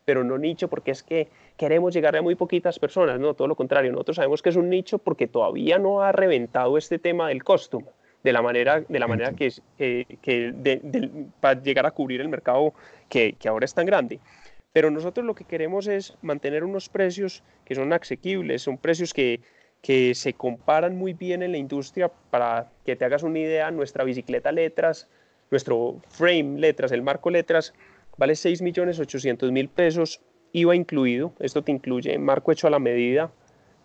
pero 0.08 0.24
no 0.24 0.38
nicho 0.38 0.70
porque 0.70 0.91
es 0.91 1.04
que 1.04 1.28
queremos 1.58 1.93
llegar 1.93 2.15
a 2.15 2.22
muy 2.22 2.36
poquitas 2.36 2.80
personas, 2.80 3.20
no, 3.20 3.34
todo 3.34 3.50
lo 3.50 3.56
contrario, 3.58 3.91
nosotros 3.91 4.15
sabemos 4.15 4.41
que 4.41 4.48
es 4.48 4.56
un 4.56 4.70
nicho 4.70 5.00
porque 5.00 5.28
todavía 5.28 5.80
no 5.80 6.02
ha 6.02 6.13
reventado 6.13 6.78
este 6.78 6.98
tema 6.98 7.28
del 7.28 7.43
costume 7.43 7.88
de 8.24 8.32
la 8.32 8.41
manera, 8.41 8.80
de 8.88 9.00
la 9.00 9.08
manera 9.08 9.34
que, 9.34 9.52
que 9.78 11.22
para 11.41 11.62
llegar 11.62 11.86
a 11.86 11.91
cubrir 11.91 12.22
el 12.22 12.30
mercado 12.30 12.74
que, 13.10 13.34
que 13.34 13.50
ahora 13.50 13.65
es 13.65 13.74
tan 13.74 13.86
grande. 13.86 14.22
Pero 14.72 14.89
nosotros 14.91 15.26
lo 15.26 15.36
que 15.36 15.43
queremos 15.43 15.88
es 15.88 16.17
mantener 16.22 16.63
unos 16.63 16.88
precios 16.88 17.43
que 17.65 17.76
son 17.76 17.91
asequibles, 17.91 18.62
son 18.62 18.78
precios 18.78 19.13
que, 19.13 19.41
que 19.82 20.15
se 20.15 20.32
comparan 20.32 20.98
muy 20.98 21.12
bien 21.12 21.43
en 21.43 21.52
la 21.52 21.58
industria. 21.58 22.10
Para 22.30 22.70
que 22.86 22.96
te 22.96 23.04
hagas 23.04 23.24
una 23.24 23.39
idea, 23.39 23.72
nuestra 23.72 24.06
bicicleta 24.06 24.54
letras, 24.54 25.10
nuestro 25.52 26.00
frame 26.08 26.60
letras, 26.60 26.93
el 26.93 27.02
marco 27.02 27.30
letras, 27.30 27.74
vale 28.18 28.34
6.800.000 28.34 29.70
pesos, 29.70 30.22
IVA 30.52 30.76
incluido. 30.76 31.34
Esto 31.40 31.64
te 31.64 31.72
incluye 31.72 32.18
marco 32.18 32.52
hecho 32.52 32.68
a 32.68 32.72
la 32.72 32.80
medida, 32.80 33.32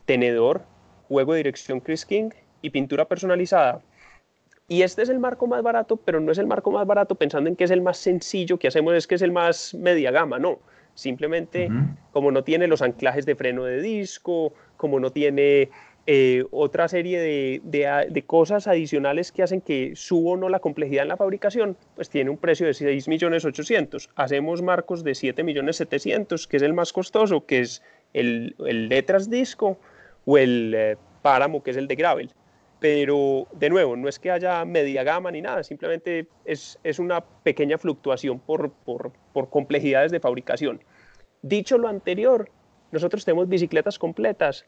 tenedor, 0.05 0.62
juego 1.09 1.33
de 1.33 1.38
dirección 1.38 1.81
Chris 1.81 2.07
King 2.07 2.31
y 2.62 2.71
pintura 2.71 3.07
personalizada. 3.07 3.83
Y 4.68 4.83
este 4.83 5.03
es 5.03 5.09
el 5.09 5.18
marco 5.18 5.47
más 5.47 5.62
barato, 5.62 5.97
pero 5.97 6.21
no 6.21 6.33
es 6.33 6.38
el 6.38 6.47
marco 6.47 6.71
más 6.71 6.87
barato 6.87 7.14
pensando 7.14 7.51
en 7.51 7.57
que 7.57 7.64
es 7.64 7.71
el 7.71 7.83
más 7.83 7.99
sencillo 7.99 8.59
que 8.59 8.68
hacemos, 8.68 8.95
es 8.95 9.07
que 9.07 9.16
es 9.16 9.23
el 9.23 9.33
más 9.33 9.75
media 9.75 10.11
gama, 10.11 10.38
no. 10.38 10.61
Simplemente 10.95 11.68
como 12.12 12.31
no 12.31 12.45
tiene 12.45 12.66
los 12.66 12.83
anclajes 12.83 13.27
de 13.27 13.35
freno 13.35 13.64
de 13.64 13.81
disco, 13.81 14.55
como 14.77 15.01
no 15.01 15.11
tiene 15.11 15.71
eh, 16.06 16.44
otra 16.50 16.88
serie 16.88 17.20
de, 17.20 18.24
cosas 18.26 18.66
adicionales 18.66 19.30
que 19.30 19.42
hacen 19.42 19.60
que 19.60 19.92
suba 19.94 20.32
o 20.32 20.36
no 20.36 20.48
la 20.48 20.58
complejidad 20.58 21.02
en 21.02 21.08
la 21.08 21.16
fabricación, 21.16 21.76
pues 21.94 22.10
tiene 22.10 22.30
un 22.30 22.38
precio 22.38 22.66
de 22.66 22.72
6.800.000. 22.72 24.09
Hacemos 24.16 24.62
marcos 24.62 25.05
de 25.05 25.12
7.700.000, 25.12 26.48
que 26.48 26.57
es 26.57 26.62
el 26.62 26.74
más 26.74 26.92
costoso, 26.92 27.46
que 27.46 27.61
es 27.61 27.82
el, 28.14 28.57
el 28.66 28.88
letras 28.88 29.30
disco 29.30 29.78
o 30.24 30.38
el 30.38 30.74
eh, 30.74 30.96
páramo, 31.22 31.62
que 31.62 31.70
es 31.70 31.76
el 31.76 31.86
de 31.86 31.94
gravel. 31.94 32.30
Pero, 32.80 33.46
de 33.53 33.70
nuevo, 33.70 33.94
no 33.94 34.09
es 34.09 34.18
que 34.18 34.32
haya 34.32 34.64
media 34.64 35.05
gama 35.05 35.30
ni 35.30 35.40
nada, 35.40 35.62
simplemente 35.62 36.26
es, 36.44 36.78
una 36.98 37.20
pequeña 37.20 37.78
fluctuación 37.78 38.40
por, 38.40 38.72
por 38.72 39.50
complejidades 39.50 40.11
de 40.11 40.18
fabricación. 40.18 40.82
Dicho 41.42 41.78
lo 41.78 41.86
anterior, 41.86 42.50
nosotros 42.90 43.24
tenemos 43.24 43.48
bicicletas 43.48 44.00
completas 44.00 44.66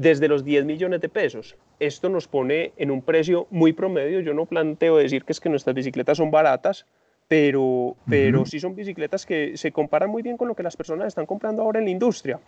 desde 0.00 0.28
los 0.28 0.44
10 0.44 0.64
millones 0.64 1.02
de 1.02 1.10
pesos. 1.10 1.56
Esto 1.78 2.08
nos 2.08 2.26
pone 2.26 2.72
en 2.78 2.90
un 2.90 3.02
precio 3.02 3.46
muy 3.50 3.74
promedio. 3.74 4.20
Yo 4.20 4.32
no 4.32 4.46
planteo 4.46 4.96
decir 4.96 5.24
que 5.24 5.32
es 5.32 5.40
que 5.40 5.50
nuestras 5.50 5.74
bicicletas 5.74 6.16
son 6.16 6.30
baratas, 6.30 6.86
pero, 7.28 7.96
pero 8.08 8.46
sí 8.46 8.58
son 8.60 8.74
bicicletas 8.74 9.26
que 9.26 9.58
se 9.58 9.72
comparan 9.72 10.08
muy 10.08 10.22
bien 10.22 10.38
con 10.38 10.48
lo 10.48 10.54
que 10.54 10.62
las 10.62 10.74
personas 10.74 11.08
están 11.08 11.26
comprando 11.26 11.60
ahora 11.60 11.80
en 11.80 11.84
la 11.84 11.90
industria. 11.90 12.40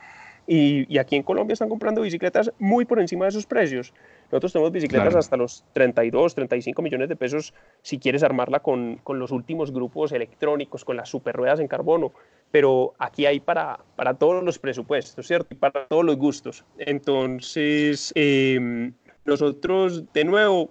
Y, 0.46 0.96
aquí 0.98 1.14
en 1.14 1.22
Colombia 1.22 1.52
están 1.52 1.68
comprando 1.68 2.00
bicicletas 2.00 2.50
muy 2.58 2.86
por 2.86 2.98
encima 2.98 3.26
de 3.26 3.28
esos 3.28 3.44
precios. 3.44 3.92
Nosotros 4.32 4.54
tenemos 4.54 4.72
bicicletas 4.72 5.14
hasta 5.14 5.36
los 5.36 5.62
32, 5.74 6.34
35 6.34 6.80
millones 6.80 7.10
de 7.10 7.16
pesos 7.16 7.52
si 7.82 7.98
quieres 7.98 8.22
armarla 8.22 8.60
con, 8.60 8.96
con, 9.04 9.18
los 9.18 9.30
últimos 9.30 9.70
grupos 9.70 10.10
electrónicos, 10.10 10.86
con 10.86 10.96
las 10.96 11.10
super 11.10 11.36
ruedas 11.36 11.60
en 11.60 11.68
carbono. 11.68 12.12
Pero 12.50 12.94
aquí 12.98 13.26
hay 13.26 13.40
para, 13.40 13.80
para 13.94 14.14
todos 14.14 14.42
los 14.42 14.58
presupuestos, 14.58 15.26
¿cierto? 15.26 15.48
Y 15.50 15.56
para 15.56 15.84
todos 15.84 16.02
los 16.02 16.16
gustos. 16.16 16.64
Entonces, 16.78 18.10
em, 18.14 18.94
nosotros, 19.26 20.10
de 20.14 20.24
nuevo, 20.24 20.70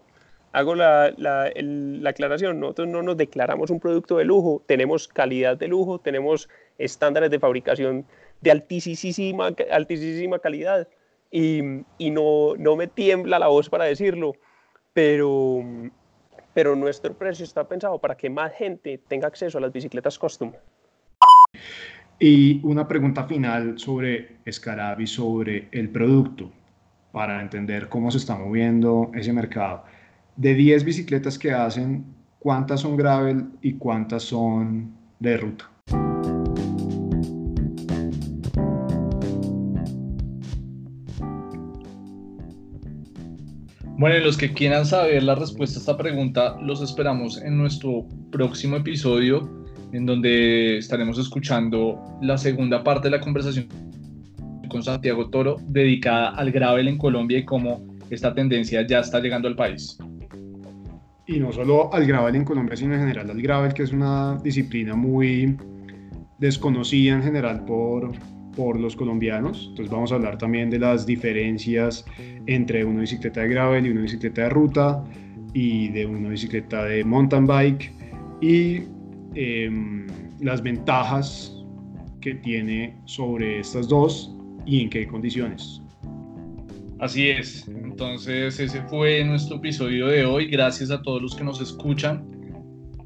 hago 0.53 0.73
la, 0.73 1.13
la, 1.17 1.51
la, 1.55 2.09
aclaración, 2.09 2.59
nosotros 2.59 2.87
no 2.87 3.03
nos 3.03 3.15
declaramos 3.15 3.69
un 3.69 3.79
producto 3.79 4.17
de 4.17 4.25
lujo, 4.25 4.63
tenemos 4.65 5.07
calidad 5.07 5.55
de 5.55 5.67
lujo, 5.67 5.99
tenemos 5.99 6.49
estándares 6.79 7.29
de 7.29 7.39
fabricación 7.39 8.07
de 8.41 8.49
altísima, 8.49 9.51
altísima 9.69 10.39
calidad 10.39 10.87
y, 11.31 12.11
no, 12.11 12.55
no, 12.57 12.75
me 12.75 12.87
tiembla 12.87 13.39
la 13.39 13.47
voz 13.47 13.69
para 13.69 13.85
decirlo, 13.85 14.33
pero, 14.93 15.63
pero 16.53 16.75
nuestro 16.75 17.13
precio 17.13 17.45
está 17.45 17.67
pensado 17.67 17.99
para 17.99 18.15
que 18.15 18.29
más 18.29 18.53
gente 18.53 18.99
tenga 19.07 19.27
acceso 19.27 19.57
a 19.57 19.61
las 19.61 19.71
bicicletas 19.71 20.19
custom. 20.19 20.51
Y 22.19 22.59
una 22.63 22.87
pregunta 22.87 23.23
final 23.23 23.79
sobre 23.79 24.37
Scarab 24.51 24.99
y 25.01 25.07
sobre 25.07 25.69
el 25.71 25.89
producto, 25.89 26.51
para 27.11 27.41
entender 27.41 27.89
cómo 27.89 28.11
se 28.11 28.19
está 28.19 28.35
moviendo 28.35 29.11
ese 29.13 29.33
mercado 29.33 29.83
de 30.35 30.53
10 30.53 30.83
bicicletas 30.83 31.37
que 31.37 31.51
hacen, 31.51 32.05
¿cuántas 32.39 32.81
son 32.81 32.95
gravel 32.95 33.45
y 33.61 33.73
cuántas 33.73 34.23
son 34.23 34.93
de 35.19 35.37
ruta? 35.37 35.70
Bueno, 43.97 44.17
los 44.25 44.37
que 44.37 44.51
quieran 44.51 44.85
saber 44.85 45.23
la 45.23 45.35
respuesta 45.35 45.77
a 45.77 45.81
esta 45.81 45.97
pregunta, 45.97 46.57
los 46.61 46.81
esperamos 46.81 47.41
en 47.41 47.57
nuestro 47.57 48.07
próximo 48.31 48.77
episodio, 48.77 49.65
en 49.93 50.05
donde 50.05 50.77
estaremos 50.77 51.19
escuchando 51.19 52.01
la 52.21 52.37
segunda 52.37 52.83
parte 52.83 53.09
de 53.09 53.17
la 53.17 53.21
conversación 53.21 53.67
con 54.69 54.81
Santiago 54.81 55.29
Toro, 55.29 55.57
dedicada 55.67 56.29
al 56.29 56.51
gravel 56.51 56.87
en 56.87 56.97
Colombia 56.97 57.39
y 57.39 57.45
cómo 57.45 57.85
esta 58.09 58.33
tendencia 58.33 58.85
ya 58.87 58.99
está 58.99 59.19
llegando 59.19 59.47
al 59.47 59.55
país. 59.55 59.97
Y 61.27 61.39
no 61.39 61.51
solo 61.51 61.93
al 61.93 62.05
gravel 62.05 62.35
en 62.35 62.45
Colombia, 62.45 62.75
sino 62.75 62.93
en 62.93 63.01
general 63.01 63.29
al 63.29 63.41
gravel, 63.41 63.73
que 63.73 63.83
es 63.83 63.91
una 63.91 64.37
disciplina 64.43 64.95
muy 64.95 65.57
desconocida 66.39 67.13
en 67.13 67.23
general 67.23 67.63
por, 67.65 68.11
por 68.55 68.79
los 68.79 68.95
colombianos. 68.95 69.67
Entonces 69.69 69.91
vamos 69.91 70.11
a 70.11 70.15
hablar 70.15 70.37
también 70.37 70.69
de 70.69 70.79
las 70.79 71.05
diferencias 71.05 72.05
entre 72.47 72.83
una 72.85 73.01
bicicleta 73.01 73.41
de 73.41 73.49
gravel 73.49 73.85
y 73.85 73.89
una 73.89 74.01
bicicleta 74.01 74.43
de 74.43 74.49
ruta 74.49 75.03
y 75.53 75.89
de 75.89 76.05
una 76.05 76.29
bicicleta 76.29 76.85
de 76.85 77.03
mountain 77.03 77.45
bike 77.45 77.91
y 78.41 78.83
em, 79.35 80.07
las 80.39 80.61
ventajas 80.61 81.55
que 82.19 82.35
tiene 82.35 82.95
sobre 83.05 83.59
estas 83.59 83.87
dos 83.87 84.35
y 84.65 84.81
en 84.81 84.89
qué 84.89 85.07
condiciones. 85.07 85.81
Así 86.99 87.29
es. 87.29 87.67
Entonces 87.67 88.59
ese 88.59 88.81
fue 88.83 89.23
nuestro 89.23 89.57
episodio 89.57 90.07
de 90.07 90.23
hoy. 90.23 90.47
Gracias 90.47 90.91
a 90.91 91.01
todos 91.01 91.21
los 91.21 91.35
que 91.35 91.43
nos 91.43 91.59
escuchan. 91.59 92.23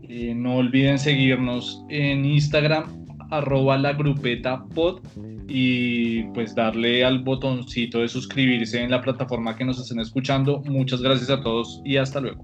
Eh, 0.03 0.33
no 0.35 0.57
olviden 0.57 0.99
seguirnos 0.99 1.83
en 1.89 2.25
Instagram 2.25 3.05
arroba 3.31 3.77
la 3.77 3.93
grupeta 3.93 4.65
pod 4.65 5.01
y 5.47 6.23
pues 6.33 6.55
darle 6.55 7.03
al 7.03 7.23
botoncito 7.23 7.99
de 7.99 8.07
suscribirse 8.07 8.81
en 8.81 8.91
la 8.91 9.01
plataforma 9.01 9.55
que 9.55 9.65
nos 9.65 9.79
estén 9.79 9.99
escuchando. 9.99 10.61
Muchas 10.65 11.01
gracias 11.01 11.29
a 11.29 11.41
todos 11.41 11.81
y 11.85 11.97
hasta 11.97 12.19
luego. 12.19 12.43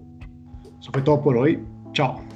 Eso 0.80 0.92
fue 0.92 1.02
todo 1.02 1.22
por 1.22 1.38
hoy. 1.38 1.60
Chao. 1.94 2.31